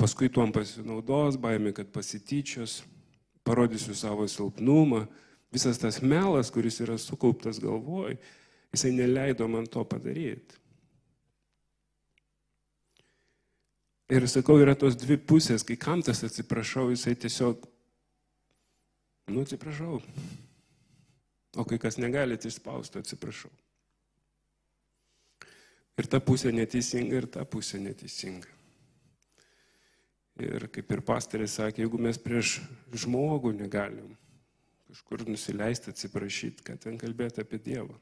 paskui 0.00 0.30
tuom 0.32 0.52
pasinaudos, 0.52 1.36
baime, 1.40 1.74
kad 1.76 1.90
pasityčios, 1.92 2.80
parodysiu 3.44 3.94
savo 3.94 4.26
silpnumą, 4.28 5.04
visas 5.52 5.80
tas 5.80 6.00
melas, 6.00 6.50
kuris 6.52 6.80
yra 6.80 6.96
sukauptas 6.98 7.60
galvoj, 7.60 8.16
jisai 8.72 8.94
neleido 8.96 9.48
man 9.48 9.66
to 9.68 9.84
padaryti. 9.84 10.56
Ir 14.10 14.26
sakau, 14.26 14.56
yra 14.58 14.74
tos 14.74 14.96
dvi 14.98 15.20
pusės, 15.22 15.62
kai 15.62 15.76
kam 15.78 16.00
tas 16.02 16.24
atsiprašau, 16.26 16.88
jisai 16.90 17.14
tiesiog, 17.14 17.66
nu 19.30 19.44
atsiprašau. 19.44 20.00
O 21.58 21.66
kai 21.66 21.78
kas 21.82 21.98
negalite 21.98 22.50
išspausti, 22.50 23.02
atsiprašau. 23.02 23.50
Ir 25.98 26.08
ta 26.10 26.18
pusė 26.22 26.50
neteisinga, 26.54 27.20
ir 27.20 27.28
ta 27.30 27.44
pusė 27.46 27.78
neteisinga. 27.82 28.59
Ir 30.40 30.66
kaip 30.72 30.92
ir 30.94 31.02
pastarė 31.04 31.46
sakė, 31.50 31.84
jeigu 31.84 32.00
mes 32.00 32.18
prieš 32.20 32.58
žmogų 32.96 33.52
negalim 33.58 34.14
kažkur 34.90 35.22
nusileisti, 35.28 35.92
atsiprašyti, 35.92 36.64
kad 36.66 36.80
ten 36.82 36.96
kalbėti 36.98 37.44
apie 37.44 37.60
Dievą. 37.62 37.94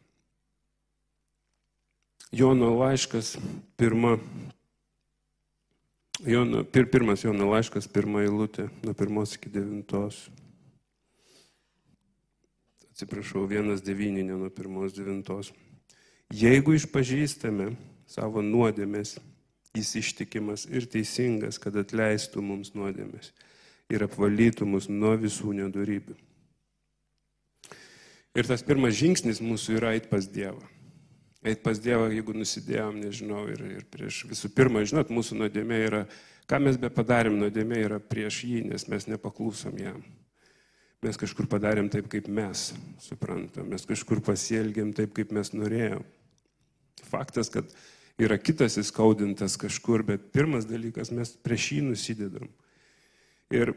Jono 2.33 2.71
laiškas, 2.79 3.35
pirma 3.81 4.15
Jono, 6.27 6.65
pir, 6.65 6.89
pirmas 6.91 7.23
Jono 7.23 7.47
laiškas, 7.53 7.87
pirmą 7.95 8.25
eilutę, 8.25 8.67
nuo 8.83 8.95
pirmos 8.99 9.37
iki 9.37 9.53
devintos. 9.55 10.25
Atsiprašau, 12.91 13.45
vienas 13.47 13.85
devyni, 13.87 14.25
ne 14.27 14.35
nuo 14.35 14.51
pirmos 14.51 14.97
devintos. 14.97 15.53
Jeigu 16.35 16.75
išpažįstame 16.75 17.71
savo 18.11 18.43
nuodėmės, 18.43 19.15
jis 19.79 19.95
ištikimas 20.03 20.67
ir 20.71 20.89
teisingas, 20.91 21.61
kad 21.63 21.77
atleistų 21.79 22.43
mums 22.45 22.75
nuodėmės 22.77 23.33
ir 23.89 24.05
apvalytų 24.05 24.67
mus 24.69 24.91
nuo 24.93 25.15
visų 25.17 25.55
nedarybių. 25.63 26.17
Ir 28.39 28.47
tas 28.47 28.63
pirmas 28.63 28.99
žingsnis 28.99 29.41
mūsų 29.43 29.79
yra 29.79 29.95
eit 29.97 30.11
pas 30.11 30.27
Dievą 30.29 30.67
eit 31.45 31.63
pas 31.63 31.79
Dievą, 31.81 32.09
jeigu 32.13 32.35
nusidėjom, 32.37 32.99
nežinau, 33.03 33.45
ir, 33.53 33.63
ir 33.79 33.85
prieš 33.91 34.25
visų 34.31 34.51
pirma, 34.55 34.83
žinot, 34.89 35.13
mūsų 35.15 35.39
nuodėmė 35.43 35.81
yra, 35.87 36.05
ką 36.51 36.61
mes 36.63 36.79
be 36.81 36.91
padarėm, 36.93 37.39
nuodėmė 37.39 37.83
yra 37.87 38.01
prieš 38.03 38.43
jį, 38.49 38.63
nes 38.73 38.89
mes 38.91 39.09
nepaklūsom 39.11 39.79
jam. 39.81 40.03
Mes 41.05 41.19
kažkur 41.21 41.47
padarėm 41.51 41.91
taip, 41.93 42.09
kaip 42.11 42.27
mes 42.27 42.73
suprantam, 43.05 43.69
mes 43.71 43.87
kažkur 43.87 44.23
pasielgėm 44.27 44.91
taip, 44.99 45.13
kaip 45.15 45.31
mes 45.37 45.53
norėjom. 45.55 46.03
Faktas, 47.07 47.53
kad 47.55 47.71
yra 48.19 48.39
kitas 48.39 48.77
įskaudintas 48.81 49.57
kažkur, 49.61 50.03
bet 50.07 50.31
pirmas 50.35 50.67
dalykas, 50.69 51.13
mes 51.15 51.33
prieš 51.45 51.73
jį 51.77 51.83
nusidedam. 51.87 52.49
Ir 53.55 53.73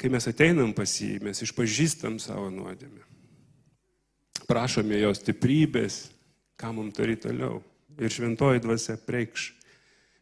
kai 0.00 0.08
mes 0.12 0.26
ateinam 0.30 0.72
pas 0.76 0.92
jį, 1.02 1.18
mes 1.24 1.42
išpažįstam 1.44 2.18
savo 2.22 2.48
nuodėmę. 2.54 3.02
Prašome 4.48 4.98
jo 4.98 5.10
stiprybės, 5.14 6.08
ką 6.58 6.72
mums 6.74 6.96
daryti 6.96 7.28
toliau. 7.28 7.60
Ir 8.00 8.12
šventoji 8.14 8.62
dvasia 8.64 8.96
preikš, 9.06 9.50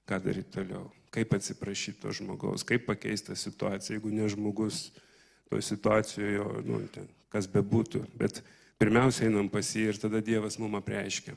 ką 0.08 0.18
daryti 0.24 0.56
toliau. 0.58 0.88
Kaip 1.14 1.32
atsiprašyti 1.36 2.02
to 2.02 2.12
žmogaus, 2.12 2.66
kaip 2.68 2.84
pakeisti 2.88 3.36
situaciją, 3.38 3.96
jeigu 3.96 4.12
ne 4.12 4.26
žmogus 4.28 4.88
toje 5.48 5.64
situacijoje, 5.64 6.44
nu, 6.68 6.82
ten, 6.92 7.08
kas 7.32 7.48
bebūtų. 7.48 8.02
Bet 8.20 8.42
pirmiausia 8.80 9.28
einam 9.30 9.48
pas 9.52 9.70
jį 9.72 9.88
ir 9.92 10.00
tada 10.00 10.20
Dievas 10.24 10.58
mums 10.60 10.82
apreiškia, 10.82 11.36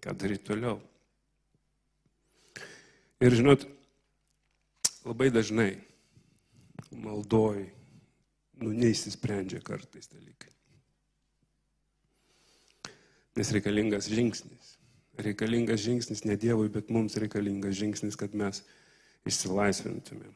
ką 0.00 0.16
daryti 0.16 0.48
toliau. 0.52 0.78
Ir 3.24 3.32
žinot, 3.32 3.62
labai 5.06 5.30
dažnai 5.32 5.70
maldoj, 6.92 7.62
nu, 8.60 8.72
neįsisprendžia 8.76 9.62
kartais 9.64 10.10
dalykai. 10.12 10.50
Nes 13.38 13.50
reikalingas 13.56 14.10
žingsnis. 14.12 14.74
Reikalingas 15.24 15.80
žingsnis 15.82 16.24
ne 16.28 16.36
Dievui, 16.36 16.68
bet 16.74 16.92
mums 16.92 17.16
reikalingas 17.18 17.78
žingsnis, 17.78 18.18
kad 18.18 18.34
mes 18.36 18.60
išsilaisvintumėm. 19.24 20.34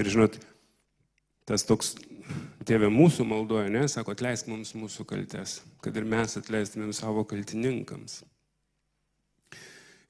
Ir 0.00 0.10
žinot, 0.10 0.38
tas 1.44 1.66
toks, 1.68 1.92
tėvė 2.64 2.88
mūsų 2.90 3.26
maldoja, 3.28 3.68
ne, 3.68 3.84
sako, 3.92 4.16
atleisk 4.16 4.48
mums 4.48 4.72
mūsų 4.78 5.04
kaltes, 5.10 5.58
kad 5.84 6.00
ir 6.00 6.08
mes 6.08 6.38
atleistumėm 6.40 6.96
savo 6.96 7.26
kaltininkams. 7.28 8.22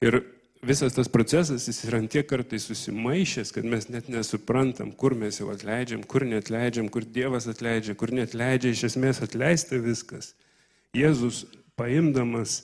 Ir 0.05 0.21
visas 0.63 0.93
tas 0.93 1.09
procesas, 1.11 1.67
jis 1.67 1.83
yra 1.87 1.99
tiek 2.07 2.27
kartai 2.29 2.59
susimaišęs, 2.59 3.51
kad 3.53 3.65
mes 3.65 3.89
net 3.89 4.09
nesuprantam, 4.09 4.91
kur 4.91 5.15
mes 5.17 5.39
jau 5.39 5.49
atleidžiam, 5.53 6.03
kur 6.03 6.25
netleidžiam, 6.25 6.89
kur 6.89 7.05
Dievas 7.05 7.47
atleidžia, 7.51 7.95
kur 7.97 8.13
netleidžia, 8.15 8.73
iš 8.73 8.87
esmės 8.91 9.21
atleista 9.25 9.79
viskas. 9.81 10.33
Jėzus 10.95 11.43
paimdamas 11.77 12.63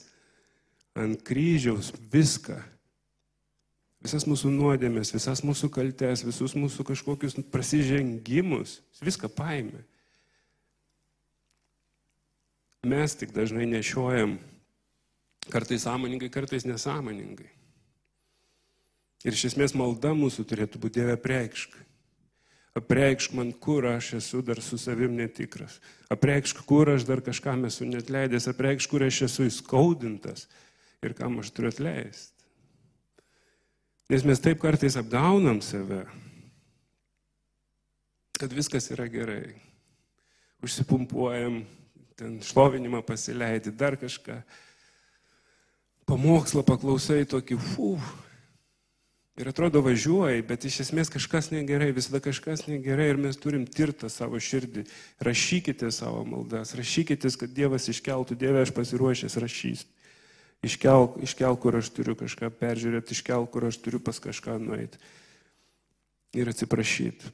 ant 0.98 1.20
kryžiaus 1.26 1.92
viską, 2.12 2.58
visas 4.02 4.26
mūsų 4.28 4.50
nuodėmės, 4.56 5.14
visas 5.14 5.44
mūsų 5.46 5.70
kaltes, 5.72 6.24
visus 6.26 6.56
mūsų 6.58 6.86
kažkokius 6.90 7.38
prasižengimus, 7.52 8.80
viską 9.04 9.30
paėmė. 9.32 9.84
Mes 12.82 13.14
tik 13.14 13.30
dažnai 13.30 13.68
nešiojam, 13.70 14.40
kartais 15.52 15.84
sąmoningai, 15.86 16.32
kartais 16.34 16.66
nesąmoningai. 16.66 17.61
Ir 19.22 19.36
iš 19.36 19.52
esmės 19.52 19.74
malda 19.78 20.12
mūsų 20.18 20.44
turėtų 20.50 20.80
būti 20.82 21.00
Dieve 21.00 21.16
preikšk. 21.20 21.76
Apreikšk 22.78 23.34
man, 23.36 23.50
kur 23.52 23.84
aš 23.84 24.14
esu 24.16 24.40
dar 24.42 24.62
su 24.64 24.78
savim 24.80 25.12
netikras. 25.18 25.76
Apreikšk, 26.10 26.62
kur 26.64 26.88
aš 26.94 27.04
dar 27.04 27.20
kažkam 27.20 27.66
esu 27.68 27.84
net 27.84 28.08
leidęs. 28.10 28.48
Apreikšk, 28.48 28.90
kur 28.90 29.04
aš 29.04 29.26
esu 29.28 29.44
įskaudintas 29.50 30.46
ir 31.04 31.12
kam 31.18 31.36
aš 31.42 31.52
turiu 31.52 31.68
atleisti. 31.72 32.32
Nes 34.12 34.24
mes 34.28 34.40
taip 34.42 34.60
kartais 34.60 34.96
apgaunam 34.98 35.60
save, 35.64 36.02
kad 38.40 38.52
viskas 38.52 38.90
yra 38.92 39.06
gerai. 39.08 39.54
Užsipumpuojam, 40.62 41.62
ten 42.18 42.40
šlovinimą 42.44 43.02
pasileidi, 43.06 43.72
dar 43.74 43.96
kažką. 44.00 44.40
Pamokslą 46.08 46.64
paklausai 46.66 47.24
tokį, 47.28 47.58
fū, 47.72 47.94
Ir 49.40 49.48
atrodo 49.48 49.80
važiuoji, 49.80 50.42
bet 50.44 50.66
iš 50.68 50.82
esmės 50.84 51.08
kažkas 51.12 51.48
negerai, 51.54 51.88
visada 51.96 52.20
kažkas 52.20 52.66
negerai 52.68 53.06
ir 53.14 53.20
mes 53.20 53.38
turim 53.40 53.62
tirtą 53.64 54.10
savo 54.12 54.36
širdį. 54.36 54.84
Rašykite 55.24 55.88
savo 55.88 56.20
maldas, 56.28 56.74
rašykite, 56.76 57.30
kad 57.40 57.54
Dievas 57.56 57.88
iškeltų, 57.88 58.36
Dieve 58.36 58.60
aš 58.60 58.74
pasiruošęs 58.76 59.38
rašys. 59.40 59.86
Iškelk, 60.62 61.16
iškelk, 61.24 61.62
kur 61.64 61.78
aš 61.80 61.88
turiu 61.96 62.12
kažką 62.18 62.52
peržiūrėti, 62.60 63.16
iškelk, 63.16 63.48
kur 63.54 63.66
aš 63.70 63.80
turiu 63.80 64.02
pas 64.04 64.20
kažką 64.20 64.58
nueiti. 64.60 65.00
Ir 66.36 66.52
atsiprašyti. 66.52 67.32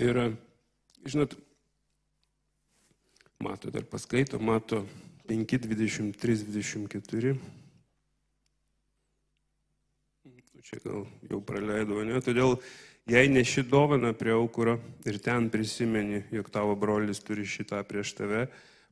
Ir, 0.00 0.22
žinot, 1.04 1.36
mato 3.44 3.68
dar 3.70 3.84
paskaito, 3.84 4.40
mato 4.40 4.80
5, 5.28 5.68
23, 5.68 6.48
24 6.48 7.36
čia 10.66 10.80
gal 10.84 11.04
jau 11.30 11.40
praleidau, 11.44 12.02
ne? 12.06 12.18
Todėl 12.24 12.56
jei 13.06 13.28
neši 13.30 13.62
dovana 13.70 14.12
prie 14.16 14.34
aukuro 14.34 14.78
ir 15.06 15.18
ten 15.22 15.50
prisimeni, 15.52 16.24
jog 16.34 16.50
tavo 16.50 16.74
brolis 16.78 17.22
turi 17.22 17.46
šitą 17.46 17.82
prieš 17.86 18.16
tave, 18.18 18.46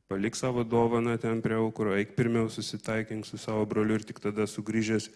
palik 0.07 0.37
savo 0.39 0.63
dovaną 0.63 1.17
ten 1.19 1.41
prie 1.43 1.57
aukuro, 1.59 1.95
eik 1.97 2.15
pirmiau 2.15 2.49
susitaikink 2.49 3.25
su 3.27 3.37
savo 3.41 3.65
broliu 3.65 3.99
ir 3.99 4.05
tik 4.07 4.21
tada 4.23 4.47
sugrįžęs 4.47 5.09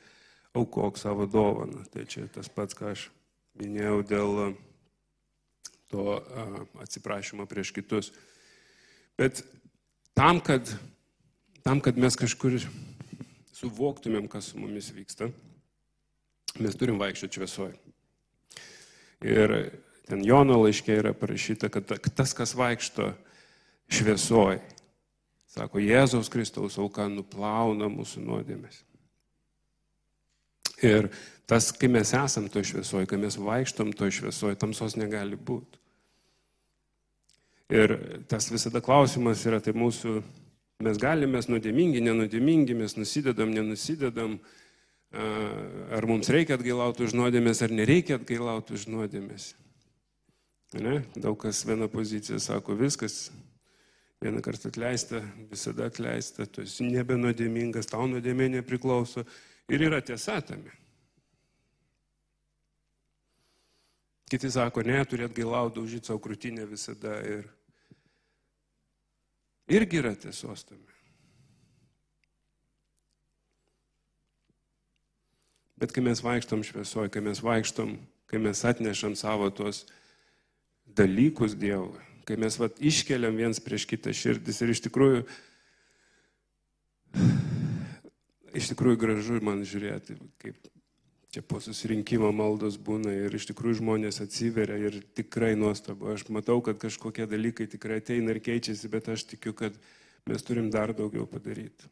aukok 0.57 0.97
savo 0.97 1.29
dovaną. 1.29 1.85
Tai 1.93 2.05
čia 2.09 2.25
tas 2.33 2.49
pats, 2.49 2.75
ką 2.75 2.91
aš 2.91 3.07
minėjau 3.59 4.01
dėl 4.09 4.33
to 5.89 6.19
atsiprašymo 6.83 7.47
prieš 7.49 7.73
kitus. 7.73 8.11
Bet 9.17 9.43
tam, 10.17 10.41
kad, 10.43 10.67
tam, 11.65 11.81
kad 11.83 11.97
mes 11.97 12.17
kažkur 12.17 12.59
suvoktumėm, 13.59 14.29
kas 14.31 14.51
su 14.51 14.59
mumis 14.61 14.91
vyksta, 14.95 15.31
mes 16.57 16.75
turim 16.79 16.99
vaikščioti 17.01 17.39
šviesoje. 17.39 17.77
Ir 19.29 19.55
ten 20.09 20.23
Jono 20.25 20.57
laiškė 20.63 20.99
yra 21.03 21.13
parašyta, 21.13 21.69
kad 21.69 21.89
tas, 22.15 22.33
kas 22.33 22.55
vaikšto 22.57 23.11
šviesoje, 23.91 24.61
sako, 25.49 25.81
Jėzaus 25.83 26.29
Kristaus 26.31 26.77
auka 26.81 27.07
nuplauna 27.11 27.89
mūsų 27.91 28.23
nuodėmės. 28.25 28.83
Ir 30.85 31.09
tas, 31.49 31.73
kai 31.75 31.89
mes 31.91 32.13
esam 32.15 32.47
to 32.51 32.63
šviesoje, 32.63 33.09
kai 33.09 33.19
mes 33.19 33.35
vaikštom 33.35 33.91
to 33.97 34.07
šviesoje, 34.13 34.57
tamsos 34.59 34.95
negali 34.99 35.35
būti. 35.35 35.79
Ir 37.69 37.93
tas 38.31 38.47
visada 38.49 38.81
klausimas 38.81 39.43
yra, 39.45 39.59
tai 39.61 39.75
mūsų, 39.77 40.15
mes 40.85 40.97
galime, 41.01 41.35
mes 41.35 41.49
nuodėmingi, 41.51 42.01
nenudėmingi, 42.01 42.77
mes 42.77 42.95
nusidedam, 42.97 43.51
nenusidedam, 43.53 44.39
ar 45.09 46.05
mums 46.05 46.29
reikia 46.29 46.57
atgailauti 46.59 47.07
už 47.07 47.15
nuodėmės, 47.17 47.63
ar 47.65 47.73
nereikia 47.73 48.19
atgailauti 48.19 48.75
už 48.77 48.87
nuodėmės. 48.91 49.53
Ne? 50.77 50.99
Daug 51.17 51.37
kas 51.41 51.63
viena 51.65 51.87
pozicija 51.89 52.37
sako, 52.41 52.75
viskas, 52.77 53.31
vieną 54.21 54.43
kartą 54.45 54.69
atleista, 54.69 55.23
visada 55.49 55.87
atleista, 55.89 56.45
tu 56.45 56.61
esi 56.61 56.85
nebenodėmingas, 56.91 57.89
tau 57.89 58.05
nuodėmė 58.11 58.51
nepriklauso. 58.59 59.25
Ir 59.69 59.87
yra 59.87 60.01
tiesa 60.05 60.37
tame. 60.45 60.75
Kiti 64.29 64.51
sako, 64.53 64.83
ne, 64.85 64.99
turėt 65.09 65.33
gailauti, 65.33 65.79
daužyti 65.79 66.11
savo 66.11 66.21
krūtinę 66.21 66.67
visada. 66.69 67.15
Ir 67.25 67.49
irgi 69.73 70.03
yra 70.03 70.13
tiesos 70.13 70.67
tame. 70.69 70.98
Bet 75.79 75.93
kai 75.95 76.03
mes 76.03 76.19
vaikštom 76.19 76.63
šviesoje, 76.67 77.11
kai 77.13 77.21
mes 77.23 77.39
vaikštom, 77.39 77.93
kai 78.27 78.39
mes 78.43 78.63
atnešam 78.67 79.15
savo 79.15 79.47
tuos 79.55 79.85
dalykus 80.97 81.55
Dievui, 81.55 82.01
kai 82.27 82.35
mes 82.41 82.57
vat, 82.59 82.81
iškeliam 82.83 83.37
viens 83.39 83.61
prieš 83.63 83.85
kitą 83.87 84.11
širdis 84.15 84.59
ir 84.59 84.73
iš 84.73 84.83
tikrųjų, 84.89 85.21
iš 88.59 88.73
tikrųjų 88.73 88.99
gražu 88.99 89.39
man 89.45 89.63
žiūrėti, 89.63 90.17
kaip 90.43 90.67
čia 91.29 91.43
po 91.45 91.61
susirinkimo 91.61 92.31
maldos 92.33 92.75
būna 92.81 93.13
ir 93.13 93.37
iš 93.37 93.47
tikrųjų 93.51 93.79
žmonės 93.79 94.19
atsiveria 94.25 94.77
ir 94.89 94.99
tikrai 95.15 95.53
nuostabu. 95.55 96.09
Aš 96.11 96.25
matau, 96.33 96.57
kad 96.65 96.81
kažkokie 96.81 97.29
dalykai 97.29 97.69
tikrai 97.69 98.01
ateina 98.01 98.33
ir 98.33 98.41
keičiasi, 98.43 98.91
bet 98.91 99.07
aš 99.13 99.27
tikiu, 99.29 99.53
kad 99.53 99.77
mes 100.27 100.43
turim 100.43 100.67
dar 100.73 100.91
daugiau 100.97 101.29
padaryti. 101.29 101.87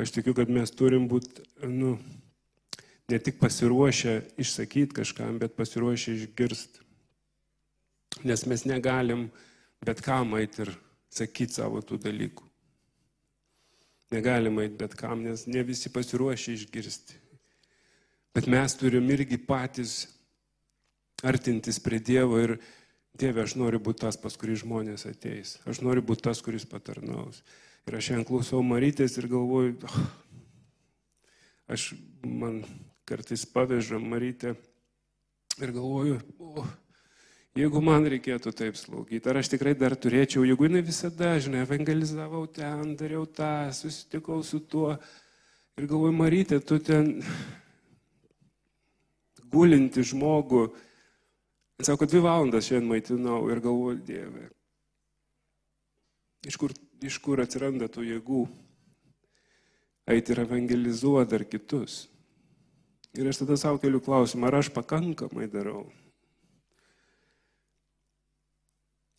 Aš 0.00 0.14
tikiu, 0.14 0.32
kad 0.34 0.48
mes 0.48 0.70
turim 0.72 1.04
būti, 1.10 1.42
nu, 1.68 1.98
ne 3.12 3.18
tik 3.20 3.38
pasiruošę 3.40 4.14
išsakyti 4.40 4.96
kažkam, 5.02 5.38
bet 5.42 5.56
pasiruošę 5.58 6.16
išgirsti. 6.16 6.80
Nes 8.28 8.46
mes 8.48 8.64
negalim 8.68 9.28
bet 9.84 10.00
kam 10.04 10.34
eiti 10.38 10.64
ir 10.64 10.72
sakyti 11.12 11.58
savo 11.58 11.82
tų 11.84 11.98
dalykų. 12.06 12.46
Negalim 14.12 14.60
eiti 14.62 14.78
bet 14.80 14.94
kam, 14.96 15.24
nes 15.24 15.46
ne 15.48 15.64
visi 15.66 15.92
pasiruošę 15.92 16.56
išgirsti. 16.56 17.18
Bet 18.32 18.48
mes 18.48 18.76
turim 18.80 19.10
irgi 19.12 19.36
patys 19.40 20.06
artintis 21.22 21.80
prie 21.82 22.00
Dievo 22.00 22.40
ir 22.40 22.56
Dieve, 23.12 23.42
aš 23.44 23.58
noriu 23.60 23.76
būti 23.82 24.06
tas, 24.06 24.16
pas 24.16 24.32
kurį 24.40 24.54
žmonės 24.62 25.04
ateis. 25.04 25.58
Aš 25.68 25.82
noriu 25.84 26.00
būti 26.00 26.24
tas, 26.24 26.40
kuris 26.40 26.64
patarnaus. 26.64 27.42
Ir 27.84 27.98
aš 27.98 28.08
šiandien 28.08 28.24
klausau 28.24 28.62
Marytės 28.64 29.18
ir 29.20 29.28
galvoju, 29.28 29.74
oh, 29.84 29.98
aš 31.76 31.90
man 32.24 32.62
kartais 33.08 33.44
paveža 33.46 33.98
Marytę 33.98 34.54
ir 35.60 35.72
galvoju, 35.74 36.20
o, 36.40 36.64
jeigu 37.58 37.82
man 37.84 38.06
reikėtų 38.08 38.52
taip 38.56 38.78
slaugyti, 38.78 39.28
ar 39.28 39.40
aš 39.42 39.52
tikrai 39.52 39.74
dar 39.78 39.96
turėčiau, 39.98 40.44
jeigu 40.46 40.68
jinai 40.68 40.84
visada, 40.86 41.34
žinai, 41.42 41.64
evangelizavau 41.66 42.46
ten, 42.54 42.94
dariau 42.98 43.26
tą, 43.26 43.72
susitikau 43.76 44.40
su 44.46 44.62
tuo. 44.64 44.94
Ir 45.80 45.88
galvoju, 45.88 46.14
Marytė, 46.16 46.60
tu 46.64 46.78
ten 46.84 47.18
gulinti 49.52 50.04
žmogų, 50.04 50.66
sako, 51.84 52.08
dvi 52.08 52.22
valandas 52.24 52.68
šiandien 52.68 52.90
maitinau. 52.90 53.42
Ir 53.52 53.60
galvoju, 53.64 54.00
Dieve, 54.06 54.48
iš 56.48 56.58
kur, 56.60 56.74
iš 57.02 57.18
kur 57.24 57.42
atsiranda 57.44 57.90
tų 57.92 58.06
jėgų? 58.08 58.46
Eiti 60.12 60.34
ir 60.34 60.42
evangelizuoti 60.42 61.30
dar 61.30 61.44
kitus. 61.46 62.02
Ir 63.12 63.28
aš 63.28 63.42
tada 63.42 63.58
savo 63.60 63.80
keliu 63.80 64.00
klausimą, 64.00 64.48
ar 64.48 64.60
aš 64.62 64.70
pakankamai 64.72 65.48
darau? 65.52 65.84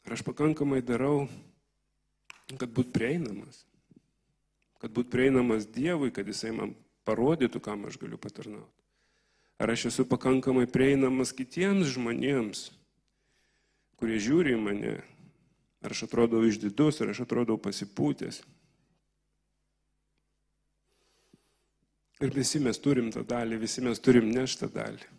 Ar 0.04 0.16
aš 0.18 0.24
pakankamai 0.26 0.82
darau, 0.82 1.28
kad 2.58 2.74
būt 2.74 2.90
prieinamas? 2.96 3.64
Kad 4.82 4.92
būt 4.92 5.14
prieinamas 5.14 5.70
Dievui, 5.70 6.12
kad 6.12 6.28
Jisai 6.28 6.52
man 6.58 6.74
parodytų, 7.08 7.62
kam 7.64 7.86
aš 7.88 8.00
galiu 8.02 8.18
patarnauti. 8.20 8.72
Ar 9.62 9.72
aš 9.72 9.88
esu 9.92 10.04
pakankamai 10.10 10.66
prieinamas 10.68 11.32
kitiems 11.36 11.94
žmonėms, 11.94 12.66
kurie 14.02 14.18
žiūri 14.20 14.58
į 14.58 14.60
mane, 14.60 14.96
ar 15.86 15.94
aš 15.94 16.08
atrodau 16.08 16.42
išdidus, 16.44 17.00
ar 17.00 17.14
aš 17.14 17.24
atrodau 17.24 17.56
pasipūtęs. 17.62 18.42
Ir 22.22 22.32
visi 22.36 22.62
mes 22.62 22.78
turim 22.80 23.10
tą 23.12 23.24
dalį, 23.26 23.58
visi 23.64 23.82
mes 23.82 24.00
turim 24.04 24.30
neštą 24.32 24.70
dalį. 24.74 25.10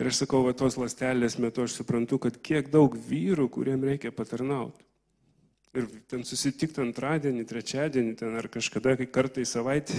Ir 0.00 0.10
aš 0.10 0.24
sakau, 0.24 0.42
va 0.46 0.54
tos 0.56 0.78
lastelės 0.80 1.36
metu 1.38 1.62
aš 1.62 1.76
suprantu, 1.78 2.18
kad 2.22 2.40
kiek 2.42 2.70
daug 2.72 2.96
vyrų, 3.08 3.46
kuriem 3.52 3.84
reikia 3.86 4.10
patarnauti. 4.14 4.82
Ir 5.74 5.88
ten 6.10 6.22
susitikti 6.26 6.82
antradienį, 6.82 7.44
trečiadienį, 7.50 8.14
ten 8.18 8.34
ar 8.38 8.48
kažkada, 8.50 8.94
kai 8.98 9.08
kartą 9.10 9.42
į 9.42 9.48
savaitę, 9.50 9.96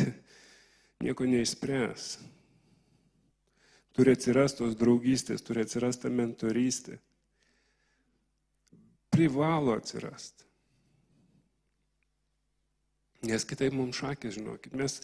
nieko 1.04 1.28
neišspręs. 1.28 2.08
Turi 3.96 4.16
atsirasti 4.16 4.64
tos 4.64 4.76
draugystės, 4.80 5.44
turi 5.44 5.64
atsirasti 5.64 6.12
mentorystė. 6.12 6.98
Privalo 9.16 9.76
atsirasti. 9.78 10.44
Nes 13.26 13.48
kitaip 13.48 13.74
mums 13.76 14.00
šakė, 14.02 14.32
žinokit, 14.36 14.76
mes 14.76 15.00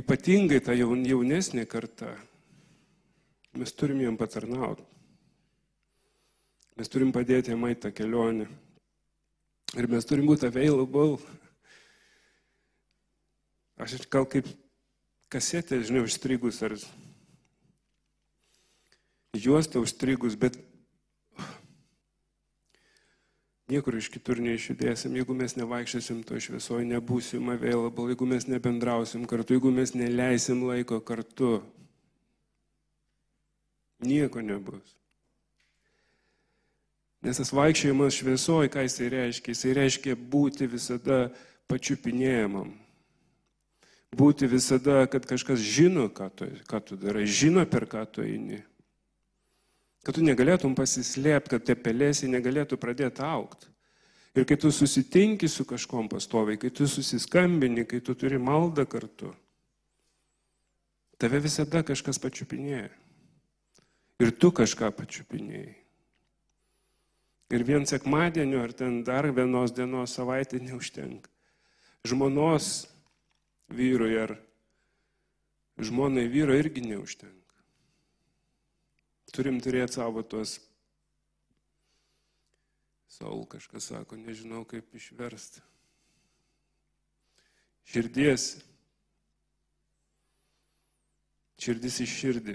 ypatingai 0.00 0.60
ta 0.64 0.74
jaunesnė 0.76 1.66
karta, 1.68 2.14
mes 3.56 3.72
turim 3.76 4.00
jam 4.02 4.16
patarnauti. 4.20 4.86
Mes 6.80 6.88
turim 6.88 7.12
padėti 7.12 7.52
jam 7.52 7.66
tą 7.76 7.90
kelionę. 7.92 8.46
Ir 9.76 9.86
mes 9.90 10.06
turim 10.08 10.26
būti 10.26 10.48
available. 10.48 11.18
Aš 13.80 14.00
gal 14.10 14.24
kaip 14.28 14.48
kasetė, 15.30 15.82
žinai, 15.84 16.02
užstrigus 16.06 16.62
ar 16.66 16.74
juosta 19.36 19.80
užstrigus, 19.80 20.34
bet 20.40 20.56
Niekur 23.70 23.94
iš 24.00 24.08
kitur 24.10 24.40
neišjudėsim, 24.42 25.14
jeigu 25.14 25.34
mes 25.38 25.54
nevaikščiosim 25.54 26.24
to 26.26 26.40
šviesoje, 26.42 26.88
nebūsim 26.90 27.52
available, 27.52 28.08
jeigu 28.10 28.26
mes 28.26 28.48
nebendrausim 28.50 29.28
kartu, 29.30 29.54
jeigu 29.54 29.70
mes 29.74 29.92
neleisim 29.94 30.64
laiko 30.66 30.98
kartu. 31.06 31.60
Nieko 34.02 34.42
nebus. 34.42 34.96
Nes 37.22 37.36
tas 37.36 37.52
vaikščiojimas 37.52 38.16
šviesoje, 38.16 38.72
ką 38.72 38.86
jisai 38.86 39.10
reiškia? 39.12 39.54
Jisai 39.54 39.76
reiškia 39.76 40.16
būti 40.16 40.66
visada 40.72 41.26
pačiupinėjamam. 41.70 42.72
Būti 44.16 44.48
visada, 44.50 45.04
kad 45.06 45.28
kažkas 45.28 45.62
žino, 45.62 46.08
ką 46.10 46.26
tu, 46.34 46.48
ką 46.66 46.80
tu 46.82 46.98
darai, 46.98 47.28
žino, 47.28 47.62
per 47.70 47.86
ką 47.86 48.02
tu 48.10 48.24
eini. 48.26 48.64
Kad 50.04 50.16
tu 50.16 50.24
negalėtum 50.24 50.72
pasislėpti, 50.76 51.52
kad 51.52 51.66
tie 51.66 51.76
pelėsiai 51.76 52.30
negalėtų 52.32 52.78
pradėti 52.80 53.24
aukti. 53.26 53.68
Ir 54.38 54.46
kai 54.46 54.56
tu 54.56 54.70
susitinki 54.70 55.48
su 55.50 55.66
kažkom 55.66 56.08
pastoviai, 56.08 56.58
kai 56.60 56.70
tu 56.70 56.86
susiskambini, 56.88 57.84
kai 57.84 57.98
tu 58.00 58.14
turi 58.14 58.38
maldą 58.38 58.86
kartu, 58.86 59.32
tave 61.18 61.40
visada 61.42 61.82
kažkas 61.84 62.20
pačiupinėja. 62.22 62.88
Ir 64.20 64.32
tu 64.36 64.52
kažką 64.54 64.92
pačiupinėjai. 64.94 65.74
Ir 67.50 67.64
vien 67.66 67.86
sekmadienio 67.88 68.60
ar 68.62 68.72
ten 68.76 69.00
dar 69.02 69.26
vienos 69.34 69.74
dienos 69.74 70.14
savaitė 70.14 70.60
neužtenka. 70.62 71.26
Žmonos 72.06 72.86
vyrui 73.74 74.14
ar 74.22 74.36
žmonai 75.80 76.28
vyro 76.30 76.54
irgi 76.54 76.84
neužtenka. 76.86 77.39
Turim 79.30 79.60
turėti 79.62 80.00
savo 80.00 80.22
tuos, 80.26 80.58
Saul 83.10 83.42
kažkas 83.50 83.90
sako, 83.90 84.16
nežinau 84.16 84.62
kaip 84.64 84.94
išversti. 84.94 85.60
Širdies. 87.90 88.44
Širdis 91.60 91.98
iš 92.06 92.14
širdį. 92.20 92.54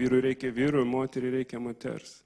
Vyrui 0.00 0.22
reikia 0.24 0.52
vyru, 0.54 0.84
moteriai 0.88 1.40
reikia 1.40 1.60
moters. 1.60 2.20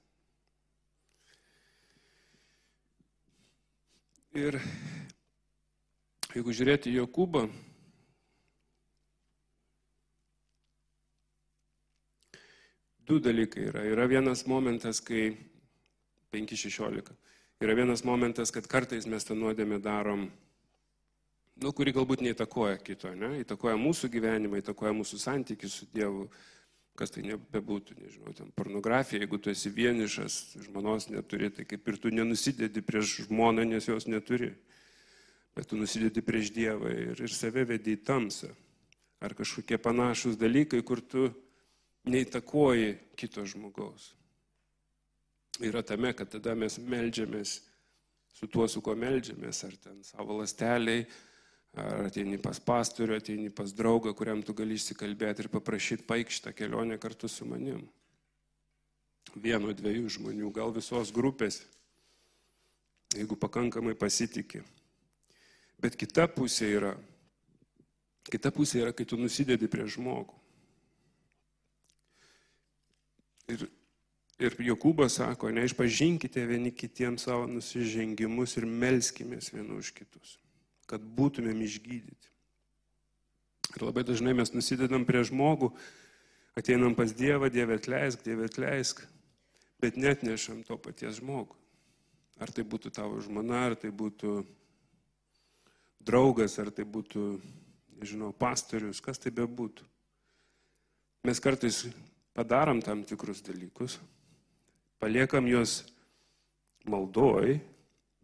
Ir 4.37 4.61
jeigu 6.35 6.55
žiūrėti 6.55 6.93
Jokūbą, 6.95 7.47
du 13.07 13.19
dalykai 13.21 13.69
yra. 13.71 13.85
Yra 13.85 14.07
vienas 14.09 14.47
momentas, 14.47 15.01
kai 15.05 15.37
5.16. 16.33 17.13
Yra 17.63 17.77
vienas 17.77 18.05
momentas, 18.05 18.51
kad 18.51 18.67
kartais 18.67 19.07
mes 19.07 19.25
tą 19.25 19.37
nuodėmę 19.39 19.79
darom, 19.83 20.27
nu, 21.63 21.71
kuri 21.77 21.95
galbūt 21.95 22.25
neįtakoja 22.25 22.81
kito, 22.83 23.13
ne? 23.15 23.37
įtakoja 23.45 23.77
mūsų 23.79 24.11
gyvenimą, 24.17 24.59
įtakoja 24.63 24.95
mūsų 24.97 25.21
santykių 25.23 25.71
su 25.71 25.89
Dievu, 25.95 26.27
kas 26.99 27.15
tai 27.15 27.25
nebebūtų, 27.27 27.97
nežinau, 27.99 28.35
ten 28.35 28.51
pornografija, 28.55 29.23
jeigu 29.23 29.39
tu 29.43 29.51
esi 29.51 29.71
vienišas, 29.75 30.57
žmonos 30.67 31.09
neturi, 31.11 31.51
tai 31.55 31.67
kaip 31.69 31.89
ir 31.91 31.99
tu 32.03 32.13
nenusidedi 32.15 32.83
prieš 32.87 33.21
žmoną, 33.29 33.67
nes 33.67 33.89
jos 33.91 34.07
neturi, 34.11 34.53
bet 35.55 35.71
tu 35.71 35.79
nusidedi 35.79 36.23
prieš 36.23 36.53
Dievą 36.55 36.91
ir, 36.91 37.23
ir 37.23 37.35
save 37.35 37.67
vedi 37.71 37.95
į 37.95 38.03
tamsą. 38.07 38.51
Ar 39.25 39.35
kažkokie 39.35 39.79
panašus 39.81 40.37
dalykai, 40.39 40.83
kur 40.87 41.01
tu 41.01 41.31
neįtakoji 42.09 42.95
kito 43.17 43.45
žmogaus. 43.49 44.13
Yra 45.63 45.85
tame, 45.87 46.13
kad 46.17 46.33
tada 46.33 46.55
mes 46.59 46.77
melžiamės 46.83 47.61
su 48.35 48.49
tuo, 48.51 48.67
su 48.69 48.83
kuo 48.83 48.97
melžiamės, 48.99 49.63
ar 49.69 49.77
ten 49.79 50.03
savo 50.03 50.41
lasteliai, 50.41 51.05
ar 51.79 52.09
ateini 52.09 52.39
pas 52.43 52.59
pastorių, 52.61 53.19
ateini 53.19 53.53
pas 53.55 53.73
draugą, 53.75 54.15
kuriam 54.19 54.43
tu 54.43 54.55
gali 54.57 54.75
išsikalbėti 54.79 55.45
ir 55.45 55.51
paprašyti 55.53 56.07
paikštą 56.09 56.55
kelionę 56.55 56.99
kartu 57.03 57.31
su 57.31 57.47
manim. 57.47 57.85
Vieno, 59.35 59.73
dviejų 59.75 60.11
žmonių, 60.19 60.51
gal 60.55 60.75
visos 60.75 61.11
grupės, 61.15 61.63
jeigu 63.15 63.39
pakankamai 63.39 63.95
pasitikė. 63.99 64.63
Bet 65.83 65.97
kita 65.99 66.27
pusė 66.31 66.71
yra, 66.77 66.93
kita 68.31 68.51
pusė 68.55 68.85
yra, 68.85 68.95
kai 68.95 69.07
tu 69.07 69.19
nusidedi 69.19 69.71
prie 69.71 69.87
žmogų. 69.91 70.44
Ir, 73.53 73.67
ir 74.41 74.57
Jokūbas 74.71 75.19
sako, 75.21 75.51
neišpažinkite 75.55 76.45
vieni 76.49 76.73
kitiems 76.73 77.27
savo 77.29 77.49
nusižengimus 77.51 78.57
ir 78.61 78.69
melskimės 78.69 79.53
vienu 79.55 79.81
už 79.83 79.93
kitus, 79.97 80.39
kad 80.91 81.05
būtumėm 81.05 81.61
išgydyti. 81.67 82.31
Ir 83.75 83.83
labai 83.83 84.05
dažnai 84.07 84.35
mes 84.37 84.53
nusidedam 84.55 85.05
prie 85.09 85.25
žmogų, 85.27 85.73
ateinam 86.59 86.95
pas 86.95 87.13
Dievą, 87.13 87.51
Dieve 87.51 87.79
atleisk, 87.81 88.23
Dieve 88.25 88.47
atleisk, 88.47 89.03
bet 89.83 89.99
net 89.99 90.23
nešam 90.23 90.63
to 90.67 90.79
paties 90.79 91.19
žmogų. 91.19 91.57
Ar 92.43 92.51
tai 92.51 92.65
būtų 92.67 92.91
tavo 92.95 93.21
žmona, 93.23 93.69
ar 93.71 93.77
tai 93.79 93.93
būtų 93.95 94.41
draugas, 96.05 96.57
ar 96.59 96.71
tai 96.75 96.87
būtų, 96.87 97.25
nežinau, 98.01 98.33
pastorius, 98.37 99.03
kas 99.03 99.21
tai 99.23 99.33
bebūtų. 99.35 99.87
Mes 101.25 101.41
kartais 101.41 101.85
padarom 102.35 102.83
tam 102.83 103.05
tikrus 103.07 103.43
dalykus, 103.47 103.99
paliekam 104.99 105.47
juos 105.49 105.83
maldoj, 106.89 107.59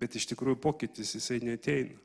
bet 0.01 0.17
iš 0.17 0.29
tikrųjų 0.33 0.59
pokytis 0.61 1.15
jisai 1.17 1.41
neteina. 1.45 1.97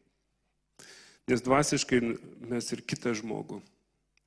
Nes 1.25 1.41
dvasiškai 1.41 1.99
mes 2.45 2.67
ir 2.75 2.83
kitą 2.85 3.15
žmogų 3.17 3.57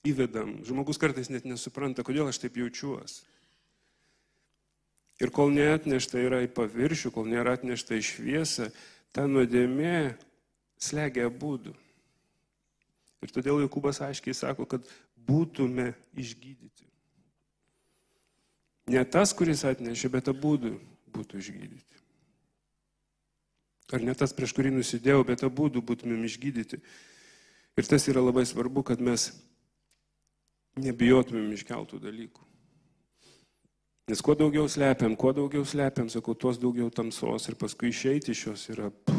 įvedam. 0.09 0.59
Žmogus 0.67 0.99
kartais 0.99 1.31
net 1.31 1.47
nesupranta, 1.47 2.03
kodėl 2.07 2.31
aš 2.31 2.41
taip 2.43 2.59
jaučiuosi. 2.59 3.23
Ir 5.19 5.33
kol 5.35 5.51
neatnešta 5.51 6.21
yra 6.23 6.43
į 6.45 6.51
paviršių, 6.55 7.11
kol 7.15 7.27
nėra 7.27 7.57
atnešta 7.59 7.97
į 7.99 8.05
šviesą, 8.07 8.69
ta 9.11 9.27
nuodėmė 9.27 10.15
slegia 10.79 11.27
būdų. 11.27 11.75
Ir 13.27 13.33
todėl 13.35 13.65
Jokūbas 13.65 13.99
aiškiai 14.07 14.37
sako, 14.37 14.67
kad 14.71 14.87
būtume 15.27 15.91
išgydyti. 16.15 16.88
Ne 18.89 19.05
tas, 19.05 19.35
kuris 19.37 19.65
atnešė, 19.69 20.11
bet 20.13 20.31
abu 20.33 20.57
būtų 21.13 21.41
išgydyti. 21.43 21.99
Ar 23.93 24.05
ne 24.05 24.15
tas, 24.17 24.35
prieš 24.37 24.53
kurį 24.57 24.73
nusidėjau, 24.75 25.25
bet 25.29 25.45
abu 25.45 25.69
būtumėm 25.73 26.25
išgydyti. 26.29 26.81
Ir 27.79 27.89
tas 27.89 28.09
yra 28.11 28.21
labai 28.25 28.45
svarbu, 28.49 28.83
kad 28.85 29.01
mes 29.01 29.31
nebijotumėm 30.79 31.53
iškeltų 31.57 32.01
dalykų. 32.03 32.45
Nes 34.09 34.23
kuo 34.25 34.33
daugiau 34.39 34.65
slepiam, 34.73 35.15
kuo 35.21 35.35
daugiau 35.37 35.67
slepiam, 35.69 36.09
sakau, 36.09 36.35
tuos 36.35 36.57
daugiau 36.61 36.89
tamsos 36.89 37.49
ir 37.51 37.59
paskui 37.61 37.93
išeiti 37.93 38.33
iš 38.33 38.47
jos 38.47 38.69
yra. 38.73 38.89
Pff. 38.89 39.19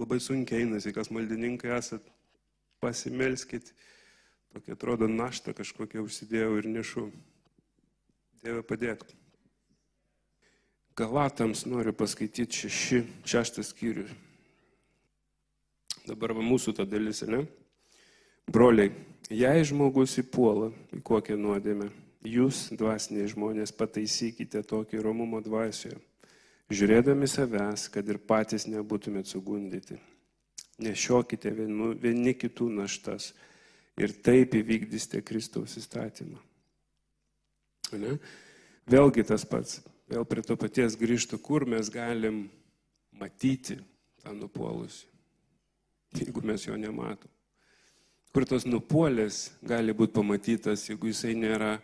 Labai 0.00 0.18
sunkiai 0.24 0.64
einasi, 0.64 0.90
kas 0.94 1.10
maldininkai 1.12 1.70
esat, 1.76 2.06
pasimelskit. 2.82 3.70
Tokia 4.52 4.76
atrodo 4.76 5.08
našta 5.08 5.54
kažkokia 5.56 6.02
užsidėjau 6.04 6.58
ir 6.60 6.68
nešu. 6.68 7.06
Dieve 8.42 8.60
padėk. 8.66 9.04
Galatams 10.98 11.64
noriu 11.64 11.94
paskaityti 11.96 12.66
šeši, 12.66 12.98
šeštas 13.24 13.70
skyrius. 13.72 14.12
Dabar 16.04 16.34
va 16.36 16.44
mūsų 16.44 16.74
ta 16.76 16.84
dalis, 16.84 17.22
ne? 17.24 17.46
Broliai, 18.52 18.90
jei 19.30 19.62
žmogus 19.64 20.18
įpuola 20.20 20.72
į 20.92 21.00
kokią 21.06 21.38
nuodėmę, 21.38 21.86
jūs, 22.26 22.66
dvasiniai 22.76 23.30
žmonės, 23.30 23.72
pataisykite 23.78 24.64
tokį 24.68 25.00
romumo 25.06 25.40
dvasioje, 25.40 25.96
žiūrėdami 26.68 27.28
savęs, 27.30 27.86
kad 27.94 28.08
ir 28.10 28.18
patys 28.18 28.66
nebūtumėt 28.68 29.30
sugundyti. 29.30 29.96
Nešiokite 30.82 31.54
vienu, 31.54 31.92
vieni 31.96 32.34
kitų 32.34 32.68
naštas 32.74 33.30
ir 34.00 34.14
taip 34.24 34.56
įvykdysite 34.56 35.22
Kristaus 35.26 35.76
įstatymą. 35.80 36.40
Ne? 37.98 38.16
Vėlgi 38.88 39.24
tas 39.28 39.44
pats, 39.44 39.82
vėl 40.08 40.24
prie 40.28 40.44
to 40.46 40.56
paties 40.56 40.96
grįžtų, 40.98 41.38
kur 41.44 41.66
mes 41.68 41.90
galim 41.92 42.46
matyti 43.20 43.76
tą 44.22 44.32
nupuolusi, 44.36 45.04
jeigu 46.16 46.44
mes 46.46 46.64
jo 46.66 46.78
nematom 46.80 47.32
kur 48.32 48.46
tos 48.48 48.64
nupuolės 48.64 49.50
gali 49.60 49.92
būti 49.96 50.16
pamatytas, 50.16 50.86
jeigu 50.88 51.10
jisai 51.10 51.34
nėra 51.36 51.74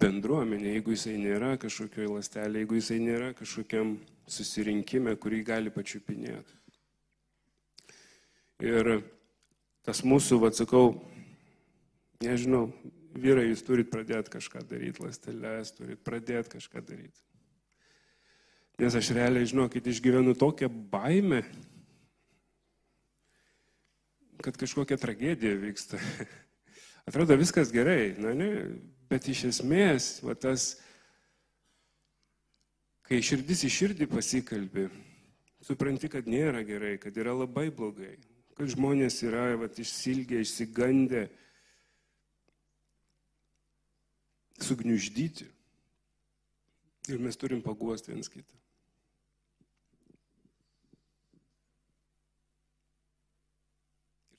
bendruomenė, 0.00 0.76
jeigu 0.78 0.94
jisai 0.94 1.16
nėra 1.20 1.54
kažkokioje 1.60 2.08
lastelėje, 2.08 2.64
jeigu 2.64 2.78
jisai 2.80 2.96
nėra 3.04 3.32
kažkokiam 3.36 3.96
susirinkime, 4.28 5.12
kurį 5.20 5.42
gali 5.44 5.72
pačiupinėti. 5.72 6.56
Ir 8.64 8.90
tas 9.86 10.02
mūsų, 10.02 10.40
atsakau, 10.48 10.96
nežinau, 12.24 12.66
vyrai, 13.16 13.46
jūs 13.50 13.62
turit 13.66 13.90
pradėti 13.92 14.34
kažką 14.34 14.64
daryti, 14.68 15.04
lastelės, 15.04 15.72
turit 15.76 16.02
pradėti 16.04 16.56
kažką 16.56 16.82
daryti. 16.84 17.22
Nes 18.82 18.96
aš 18.98 19.14
realiai, 19.16 19.48
žinokit, 19.48 19.86
išgyvenu 19.88 20.34
tokią 20.36 20.68
baimę, 20.92 21.40
kad 24.44 24.58
kažkokia 24.60 24.98
tragedija 25.00 25.56
vyksta. 25.62 26.00
Atrodo 27.08 27.38
viskas 27.38 27.70
gerai, 27.72 28.16
na 28.20 28.34
ne, 28.36 28.50
bet 29.08 29.30
iš 29.30 29.46
esmės, 29.52 30.16
va 30.26 30.34
tas, 30.36 30.74
kai 33.06 33.22
širdis 33.24 33.64
į 33.64 33.72
širdį 33.72 34.10
pasikalbi, 34.10 34.88
supranti, 35.64 36.10
kad 36.12 36.28
nėra 36.28 36.66
gerai, 36.66 36.96
kad 37.00 37.16
yra 37.16 37.32
labai 37.38 37.70
blogai, 37.74 38.16
kad 38.56 38.72
žmonės 38.72 39.20
yra 39.26 39.50
va, 39.60 39.68
išsilgę, 39.68 40.40
išsigandę, 40.42 41.26
sugniuždyti. 44.64 45.50
Ir 47.12 47.20
mes 47.22 47.38
turim 47.38 47.60
paguosti 47.62 48.14
viens 48.14 48.32
kitą. 48.32 48.56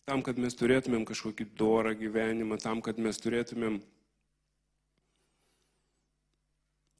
tam, 0.08 0.24
kad 0.24 0.38
mes 0.40 0.56
turėtumėm 0.56 1.04
kažkokį 1.04 1.50
dorą 1.60 1.92
gyvenimą, 2.00 2.56
tam, 2.64 2.80
kad 2.80 2.96
mes 2.96 3.18
turėtumėm 3.20 3.82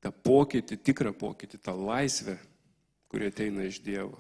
tą 0.04 0.12
pokytį, 0.28 0.76
tikrą 0.90 1.14
pokytį, 1.16 1.62
tą 1.64 1.76
laisvę, 1.80 2.36
kurie 3.08 3.30
ateina 3.32 3.64
iš 3.70 3.80
Dievo. 3.86 4.20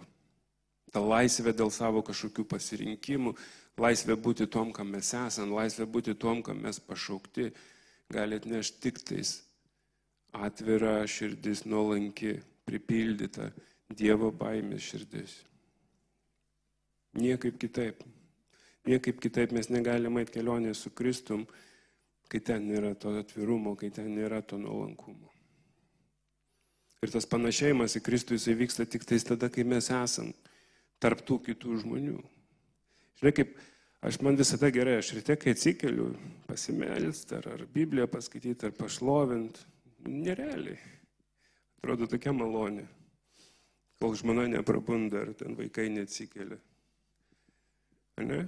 Ta 0.93 1.04
laisvė 1.04 1.54
dėl 1.58 1.71
savo 1.73 2.02
kažkokių 2.06 2.45
pasirinkimų, 2.47 3.34
laisvė 3.78 4.15
būti 4.15 4.47
tom, 4.47 4.71
kam 4.73 4.93
mes 4.95 5.12
esame, 5.13 5.56
laisvė 5.58 5.86
būti 5.86 6.15
tom, 6.15 6.43
kam 6.43 6.62
mes 6.63 6.80
pašaukti, 6.80 7.52
gali 8.13 8.39
atnešti 8.39 8.82
tik 8.88 9.04
tais 9.04 9.34
atvira 10.34 11.02
širdis, 11.08 11.65
nuolanki, 11.65 12.38
pripildyta 12.67 13.52
Dievo 13.88 14.34
baimės 14.36 14.84
širdis. 14.84 15.38
Niekaip 17.17 17.56
kitaip. 17.60 18.02
Niekaip 18.88 19.21
kitaip 19.23 19.54
mes 19.56 19.69
negalime 19.71 20.21
eiti 20.23 20.36
kelionė 20.36 20.73
su 20.76 20.91
Kristum, 20.95 21.45
kai 22.28 22.41
ten 22.43 22.67
nėra 22.67 22.91
to 23.00 23.13
atvirumo, 23.15 23.76
kai 23.80 23.89
ten 23.95 24.12
nėra 24.15 24.41
to 24.43 24.60
nuolankumo. 24.60 25.32
Ir 27.04 27.13
tas 27.13 27.28
panašėjimas 27.30 27.95
į 27.95 28.04
Kristų 28.04 28.36
jisai 28.36 28.58
vyksta 28.60 28.86
tik 28.89 29.08
tais 29.08 29.23
tada, 29.23 29.50
kai 29.54 29.63
mes 29.63 29.88
esam 29.88 30.34
tarptų 31.04 31.40
kitų 31.50 31.80
žmonių. 31.84 32.18
Žinai, 33.20 33.34
kaip 33.40 33.56
aš 34.06 34.20
man 34.26 34.38
visada 34.40 34.70
gerai, 34.74 34.98
aš 35.02 35.14
ryte, 35.18 35.38
kai 35.42 35.56
atsikeliu, 35.56 36.12
pasimelst, 36.50 37.34
ar, 37.38 37.50
ar 37.56 37.66
Bibliją 37.74 38.08
paskaityti, 38.12 38.70
ar 38.70 38.78
pašlovint, 38.78 39.60
nerealiai. 40.08 40.78
Atrodo 41.78 42.08
tokia 42.10 42.34
malonė, 42.34 42.88
kol 44.02 44.16
žmona 44.18 44.48
neprabunda, 44.52 45.26
ar 45.26 45.36
ten 45.38 45.58
vaikai 45.58 45.90
neatsikelia. 45.94 46.58
Ne? 48.26 48.48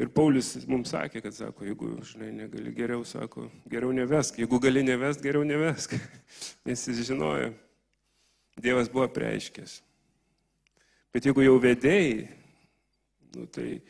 Ir 0.00 0.08
Paulius 0.16 0.54
mums 0.70 0.94
sakė, 0.94 1.20
kad 1.20 1.34
sako, 1.36 1.66
jeigu, 1.68 1.90
žinai, 2.08 2.30
negali 2.32 2.72
geriau, 2.72 3.02
sako, 3.04 3.50
geriau 3.68 3.92
nevesk. 3.92 4.38
Jeigu 4.40 4.60
gali 4.62 4.84
nevest, 4.86 5.20
geriau 5.20 5.44
nevesk. 5.44 5.92
Nes 6.68 6.86
jis 6.88 7.02
žinojo, 7.10 7.50
Dievas 8.60 8.88
buvo 8.92 9.06
preiškęs. 9.12 9.78
Bet 11.10 11.26
jeigu 11.26 11.42
jau 11.42 11.56
vedėjai, 11.62 12.28
nu, 13.34 13.46
tai 13.50 13.80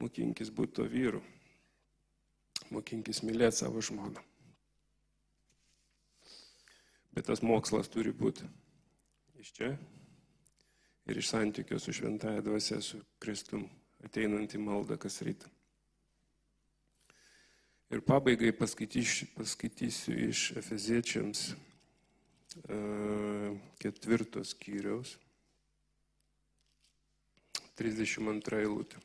mokinkis 0.00 0.50
būti 0.52 0.78
to 0.80 0.88
vyru. 0.90 1.22
Mokinkis 2.74 3.22
mylėti 3.24 3.62
savo 3.62 3.80
žmoną. 3.84 4.20
Bet 7.14 7.28
tas 7.30 7.44
mokslas 7.46 7.88
turi 7.88 8.10
būti 8.10 8.46
iš 9.38 9.52
čia 9.54 9.70
ir 11.06 11.18
iš 11.20 11.28
santykio 11.30 11.78
su 11.78 11.92
šventąją 11.92 12.42
dvasia, 12.42 12.80
su 12.80 13.00
Kristum 13.20 13.66
ateinant 14.04 14.54
į 14.56 14.60
maldą 14.60 14.96
kas 15.00 15.20
rytą. 15.24 15.50
Ir 17.92 18.00
pabaigai 18.02 18.54
paskaitysiu, 18.56 19.28
paskaitysiu 19.36 20.16
iš 20.30 20.46
Efeziečiams 20.58 21.44
ketvirtos 23.82 24.54
skyriaus, 24.54 25.14
32 27.78 28.60
eilutė. 28.62 29.00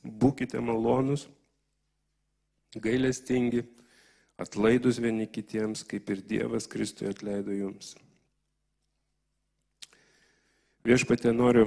Būkite 0.00 0.60
malonus, 0.64 1.26
gailestingi, 2.74 3.64
atlaidus 4.40 5.00
vieni 5.02 5.26
kitiems, 5.28 5.84
kaip 5.84 6.08
ir 6.10 6.22
Dievas 6.24 6.68
Kristui 6.70 7.10
atleido 7.10 7.52
jums. 7.52 7.94
Viešpatė 10.86 11.34
noriu 11.36 11.66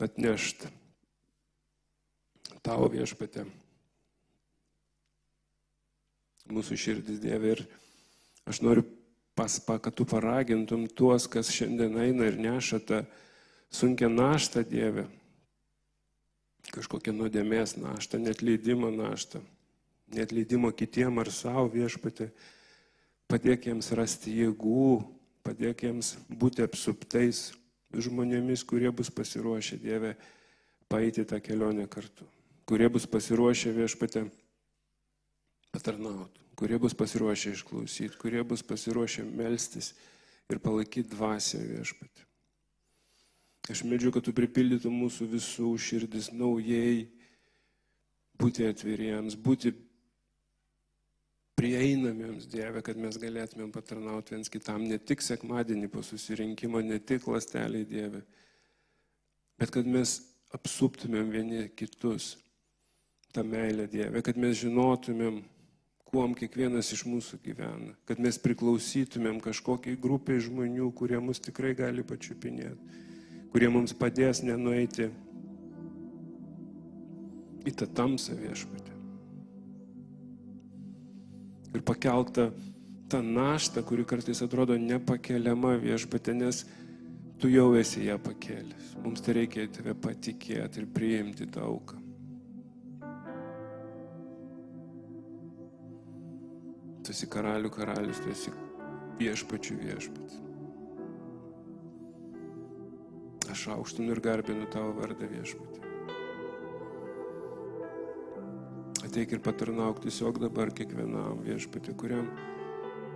atnešti 0.00 0.70
tavo 2.64 2.88
viešpatė. 2.92 3.44
Mūsų 6.50 6.76
širdis 6.80 7.20
Dieve 7.22 7.52
ir 7.54 7.62
aš 8.48 8.62
noriu 8.64 8.86
paspa, 9.36 9.78
kad 9.78 9.94
tu 9.96 10.06
paragintum 10.08 10.88
tuos, 10.88 11.28
kas 11.30 11.52
šiandien 11.52 11.94
eina 12.00 12.26
ir 12.28 12.40
neša 12.40 12.80
tą 12.88 13.02
sunkę 13.70 14.08
naštą 14.08 14.64
Dieve. 14.66 15.06
Kažkokią 16.70 17.14
nuodėmės 17.16 17.74
naštą, 17.80 18.20
net 18.22 18.42
leidimo 18.42 18.90
naštą, 18.94 19.40
net 20.14 20.30
leidimo 20.34 20.70
kitiem 20.70 21.18
ar 21.18 21.30
savo 21.32 21.66
viešpatė. 21.72 22.28
Padėk 23.30 23.70
jiems 23.70 23.90
rasti 23.96 24.34
jėgų, 24.42 25.00
padėk 25.46 25.86
jiems 25.86 26.14
būti 26.28 26.62
apsuptais 26.66 27.50
žmonėmis, 27.94 28.62
kurie 28.66 28.90
bus 28.94 29.10
pasiruošę 29.10 29.80
Dievę 29.82 30.14
paeiti 30.90 31.24
tą 31.24 31.40
kelionę 31.42 31.88
kartu, 31.90 32.26
kurie 32.66 32.90
bus 32.90 33.06
pasiruošę 33.06 33.72
viešpatę 33.74 34.24
patarnauti, 35.70 36.42
kurie 36.58 36.78
bus 36.78 36.94
pasiruošę 36.94 37.54
išklausyti, 37.56 38.18
kurie 38.18 38.42
bus 38.44 38.62
pasiruošę 38.62 39.26
melstis 39.26 39.94
ir 40.50 40.58
palaikyti 40.62 41.14
dvasę 41.14 41.62
viešpatį. 41.62 42.29
Aš 43.68 43.84
medžiu, 43.84 44.12
kad 44.14 44.24
tu 44.24 44.32
pripildytum 44.34 44.94
mūsų 45.04 45.28
visų 45.34 45.74
širdis 45.78 46.30
naujai, 46.32 47.10
būti 48.40 48.64
atviriems, 48.70 49.36
būti 49.36 49.74
prieinamiems 51.60 52.48
Dieve, 52.48 52.80
kad 52.80 52.96
mes 52.96 53.18
galėtumėm 53.20 53.68
patarnauti 53.74 54.32
viens 54.32 54.48
kitam 54.48 54.86
ne 54.88 54.96
tik 54.96 55.20
sekmadienį 55.20 55.90
po 55.92 56.00
susirinkimo, 56.06 56.80
ne 56.80 56.96
tik 57.04 57.28
lasteliai 57.28 57.84
Dieve, 57.84 58.22
bet 59.60 59.74
kad 59.74 59.84
mes 59.84 60.16
apsuptumėm 60.56 61.28
vieni 61.30 61.66
kitus 61.76 62.38
tą 63.34 63.44
meilę 63.44 63.86
Dievę, 63.90 64.22
kad 64.24 64.38
mes 64.40 64.56
žinotumėm, 64.62 65.42
kuom 66.10 66.34
kiekvienas 66.34 66.90
iš 66.96 67.04
mūsų 67.06 67.38
gyvena, 67.44 67.92
kad 68.08 68.18
mes 68.18 68.40
priklausytumėm 68.42 69.38
kažkokiai 69.44 69.98
grupiai 70.00 70.42
žmonių, 70.42 70.88
kurie 70.98 71.20
mus 71.22 71.38
tikrai 71.44 71.70
gali 71.78 72.02
pačiupinėti, 72.02 73.04
kurie 73.50 73.68
mums 73.72 73.94
padės 73.96 74.44
nenueiti 74.46 75.10
į 77.66 77.74
tą 77.76 77.88
tamsą 77.98 78.36
viešpatį. 78.38 78.98
Ir 81.70 81.82
pakeltą 81.86 82.50
tą 83.10 83.22
naštą, 83.22 83.82
kuri 83.86 84.04
kartais 84.06 84.42
atrodo 84.42 84.76
nepakeliama 84.78 85.76
viešpatė, 85.82 86.34
nes 86.38 86.64
tu 87.42 87.50
jau 87.50 87.72
esi 87.78 88.06
ją 88.06 88.18
pakėlęs. 88.22 88.94
Mums 89.04 89.22
tai 89.24 89.40
reikia 89.40 89.66
tave 89.72 89.94
patikėti 89.94 90.82
ir 90.82 90.90
priimti 90.94 91.48
tą 91.50 91.66
auką. 91.66 91.98
Tu 97.00 97.14
esi 97.14 97.26
karalių 97.30 97.72
karalius, 97.74 98.20
tu 98.22 98.30
esi 98.30 98.54
viešpačių 99.18 99.78
viešpats. 99.80 100.49
Aš 103.50 103.66
aukštinu 103.74 104.14
ir 104.14 104.20
garbinu 104.22 104.68
tavo 104.70 104.92
vardą 105.00 105.26
viešpatį. 105.30 105.86
Ateik 109.10 109.32
ir 109.34 109.40
patarnauk 109.42 109.98
tiesiog 110.04 110.38
dabar 110.38 110.70
kiekvienam 110.70 111.40
viešpatį, 111.42 111.94
kuriam, 111.98 112.28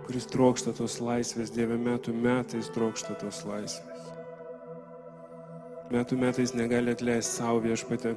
kuris 0.03 0.27
trokšta 0.27 0.73
tos 0.75 0.97
laisvės, 0.99 1.53
Dieve 1.55 1.77
metų 1.79 2.11
metais 2.19 2.67
trokšta 2.75 3.15
tos 3.21 3.45
laisvės. 3.47 4.09
Metų 5.93 6.17
metais 6.19 6.51
negali 6.57 6.91
atleisti 6.91 7.37
savo 7.37 7.61
viešpatį. 7.63 8.15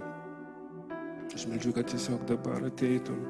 Aš 1.37 1.47
meldžiu, 1.47 1.75
kad 1.77 1.87
tiesiog 1.93 2.25
dabar 2.27 2.67
ateitum 2.67 3.21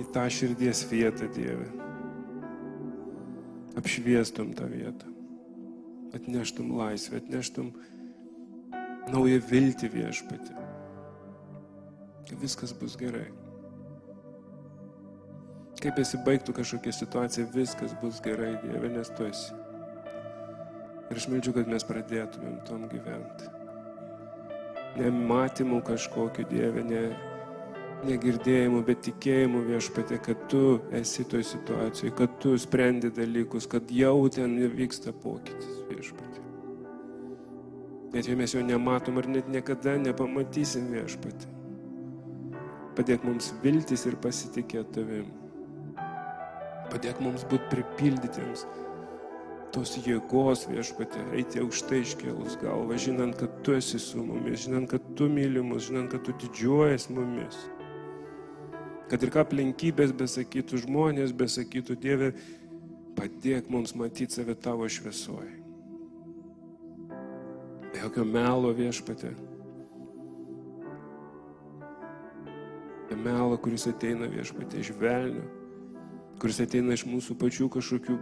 į 0.00 0.08
tą 0.14 0.26
širdies 0.32 0.82
vietą, 0.90 1.28
Dieve. 1.36 1.70
Apšviestum 3.78 4.56
tą 4.58 4.66
vietą. 4.72 5.19
Atneštum 6.14 6.72
laisvę, 6.78 7.20
atneštum 7.22 7.70
naują 9.12 9.38
viltį 9.50 9.90
viešpatį. 9.94 10.56
Viskas 12.40 12.72
bus 12.78 12.96
gerai. 12.98 13.28
Kaip 15.80 15.96
pasibaigtų 15.96 16.54
kažkokia 16.58 16.92
situacija, 16.92 17.48
viskas 17.54 17.94
bus 18.02 18.20
gerai, 18.22 18.52
Dieve, 18.62 18.90
nes 18.92 19.10
tu 19.16 19.24
esi. 19.26 19.56
Ir 21.10 21.18
aš 21.18 21.26
meldžiu, 21.32 21.54
kad 21.56 21.70
mes 21.70 21.86
pradėtumėm 21.88 22.60
tom 22.68 22.84
gyventi. 22.90 23.48
Nematymų 25.00 25.80
kažkokiu 25.88 26.44
Dieve, 26.50 26.84
ne 26.86 27.04
negirdėjimu, 28.06 28.80
bet 28.86 29.02
tikėjimu 29.04 29.62
viešpatė, 29.66 30.20
kad 30.24 30.46
tu 30.52 30.80
esi 30.96 31.26
toj 31.28 31.44
situacijoje, 31.44 32.14
kad 32.16 32.38
tu 32.42 32.54
sprendi 32.60 33.10
dalykus, 33.12 33.68
kad 33.70 33.90
jau 33.92 34.28
ten 34.32 34.56
vyksta 34.72 35.12
pokytis. 35.12 35.79
Net 38.10 38.26
jei 38.26 38.36
mes 38.38 38.54
jo 38.54 38.62
nematom 38.66 39.20
ir 39.20 39.28
net 39.30 39.48
niekada 39.50 39.94
nepamatysim 40.00 40.88
viešpatė. 40.90 41.46
Padėk 42.98 43.22
mums 43.24 43.52
viltis 43.62 44.02
ir 44.10 44.18
pasitikėti 44.20 44.96
tavim. 44.98 45.28
Padėk 46.90 47.20
mums 47.22 47.46
būti 47.46 47.70
pripildytiems 47.70 48.66
tos 49.74 49.92
jėgos 50.02 50.64
viešpatė, 50.66 51.20
eiti 51.38 51.60
aukštai 51.62 52.00
iškėlus 52.02 52.56
galvą, 52.58 52.96
žinant, 52.98 53.36
kad 53.38 53.60
tu 53.66 53.76
esi 53.76 54.00
su 54.02 54.22
mumis, 54.24 54.64
žinant, 54.64 54.90
kad 54.90 55.04
tu 55.18 55.28
myli 55.30 55.62
mus, 55.62 55.86
žinant, 55.86 56.10
kad 56.10 56.24
tu 56.26 56.34
didžiuojas 56.42 57.06
mumis. 57.14 57.58
Kad 59.10 59.22
ir 59.26 59.32
ką 59.34 59.44
aplinkybės 59.44 60.14
besakytų, 60.18 60.82
žmonės 60.84 61.34
besakytų, 61.38 61.98
Dieve, 62.02 62.34
padėk 63.18 63.70
mums 63.70 63.94
matyti 63.98 64.38
save 64.38 64.58
tavo 64.58 64.90
šviesoje. 64.90 65.59
Be 68.00 68.06
jokio 68.06 68.22
melo 68.24 68.70
viešpatė. 68.72 69.28
Be 73.10 73.16
melo, 73.20 73.58
kuris 73.60 73.82
ateina 73.90 74.24
viešpatė 74.24 74.78
iš 74.80 74.94
velnio, 74.96 75.42
kuris 76.40 76.62
ateina 76.64 76.94
iš 76.96 77.02
mūsų 77.04 77.34
pačių 77.42 77.66
kažkokių 77.74 78.14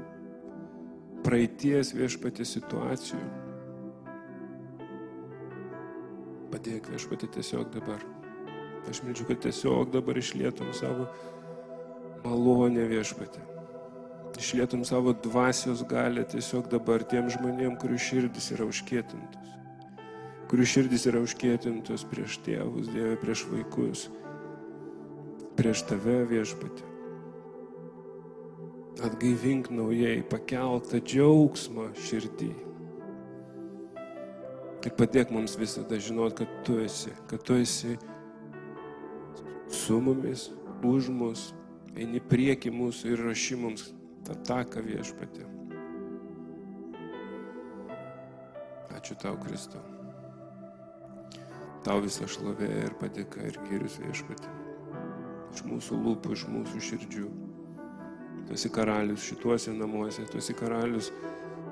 praeities 1.22 1.92
viešpatė 1.94 2.42
situacijų. 2.50 3.20
Padėk 6.50 6.88
viešpatė 6.90 7.28
tiesiog 7.36 7.70
dabar. 7.76 8.02
Aš 8.90 9.04
meldžiu, 9.06 9.28
kad 9.28 9.44
tiesiog 9.46 9.92
dabar 9.94 10.18
išlietum 10.18 10.72
savo 10.74 11.06
malonę 12.24 12.88
viešpatį. 12.96 13.44
Išlietum 14.42 14.82
savo 14.82 15.14
dvasios 15.14 15.86
galę 15.86 16.26
tiesiog 16.34 16.66
dabar 16.74 17.06
tiem 17.06 17.30
žmonėm, 17.30 17.78
kurių 17.78 18.02
širdis 18.08 18.50
yra 18.58 18.66
užkėtintos. 18.66 19.54
Kurių 20.48 20.64
širdis 20.64 21.04
yra 21.10 21.20
užkėtintos 21.20 22.06
prieš 22.08 22.38
tėvus, 22.46 22.86
Dieve, 22.88 23.18
prieš 23.20 23.42
vaikus, 23.50 24.06
prieš 25.58 25.82
tave 25.90 26.22
viešpatį. 26.30 26.86
Atgaivink 29.04 29.68
naujai, 29.70 30.22
pakeltą 30.26 31.02
džiaugsmą 31.04 31.90
širdį. 32.00 32.48
Ir 34.88 34.94
padėk 34.96 35.34
mums 35.34 35.58
visada 35.60 35.98
žinot, 36.00 36.38
kad 36.38 36.56
tu 36.64 36.78
esi, 36.80 37.12
kad 37.28 37.44
tu 37.44 37.58
esi 37.60 37.98
su 39.68 40.00
mumis, 40.00 40.48
už 40.80 41.10
mus, 41.12 41.50
eini 41.92 42.24
prieki 42.24 42.72
mūsų 42.72 43.12
ir 43.12 43.24
raši 43.28 43.60
mums 43.60 43.90
tą 44.24 44.38
taką 44.48 44.86
viešpatį. 44.88 45.44
Ačiū 48.96 49.20
tau, 49.20 49.36
Kristau. 49.44 49.97
Tau 51.86 52.02
visą 52.02 52.26
šlovę 52.30 52.68
ir 52.84 52.94
padėka 52.98 53.44
ir 53.46 53.58
gyrius 53.68 53.98
viešpatį. 54.02 54.54
Iš 55.54 55.64
mūsų 55.68 55.98
lūpų, 56.04 56.34
iš 56.34 56.46
mūsų 56.50 56.82
širdžių. 56.88 57.28
Tu 58.48 58.56
esi 58.56 58.70
karalius 58.72 59.26
šituose 59.28 59.74
namuose, 59.76 60.24
tu 60.30 60.40
esi 60.40 60.56
karalius 60.56 61.12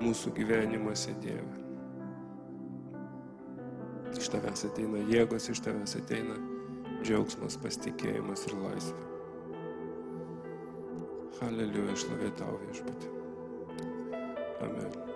mūsų 0.03 0.35
gyvenimuose, 0.37 1.15
Dieve. 1.25 1.65
Iš 4.17 4.31
tavęs 4.33 4.65
ateina 4.69 5.03
jėgos, 5.11 5.51
iš 5.53 5.61
tavęs 5.65 5.97
ateina 5.99 6.39
džiaugsmas, 7.03 7.59
pasitikėjimas 7.65 8.47
ir 8.49 8.57
laisvė. 8.63 9.03
Aleliuja, 11.47 11.99
šlovė 12.01 12.33
tau 12.41 12.57
viešpatį. 12.63 13.13
Amen. 14.65 15.16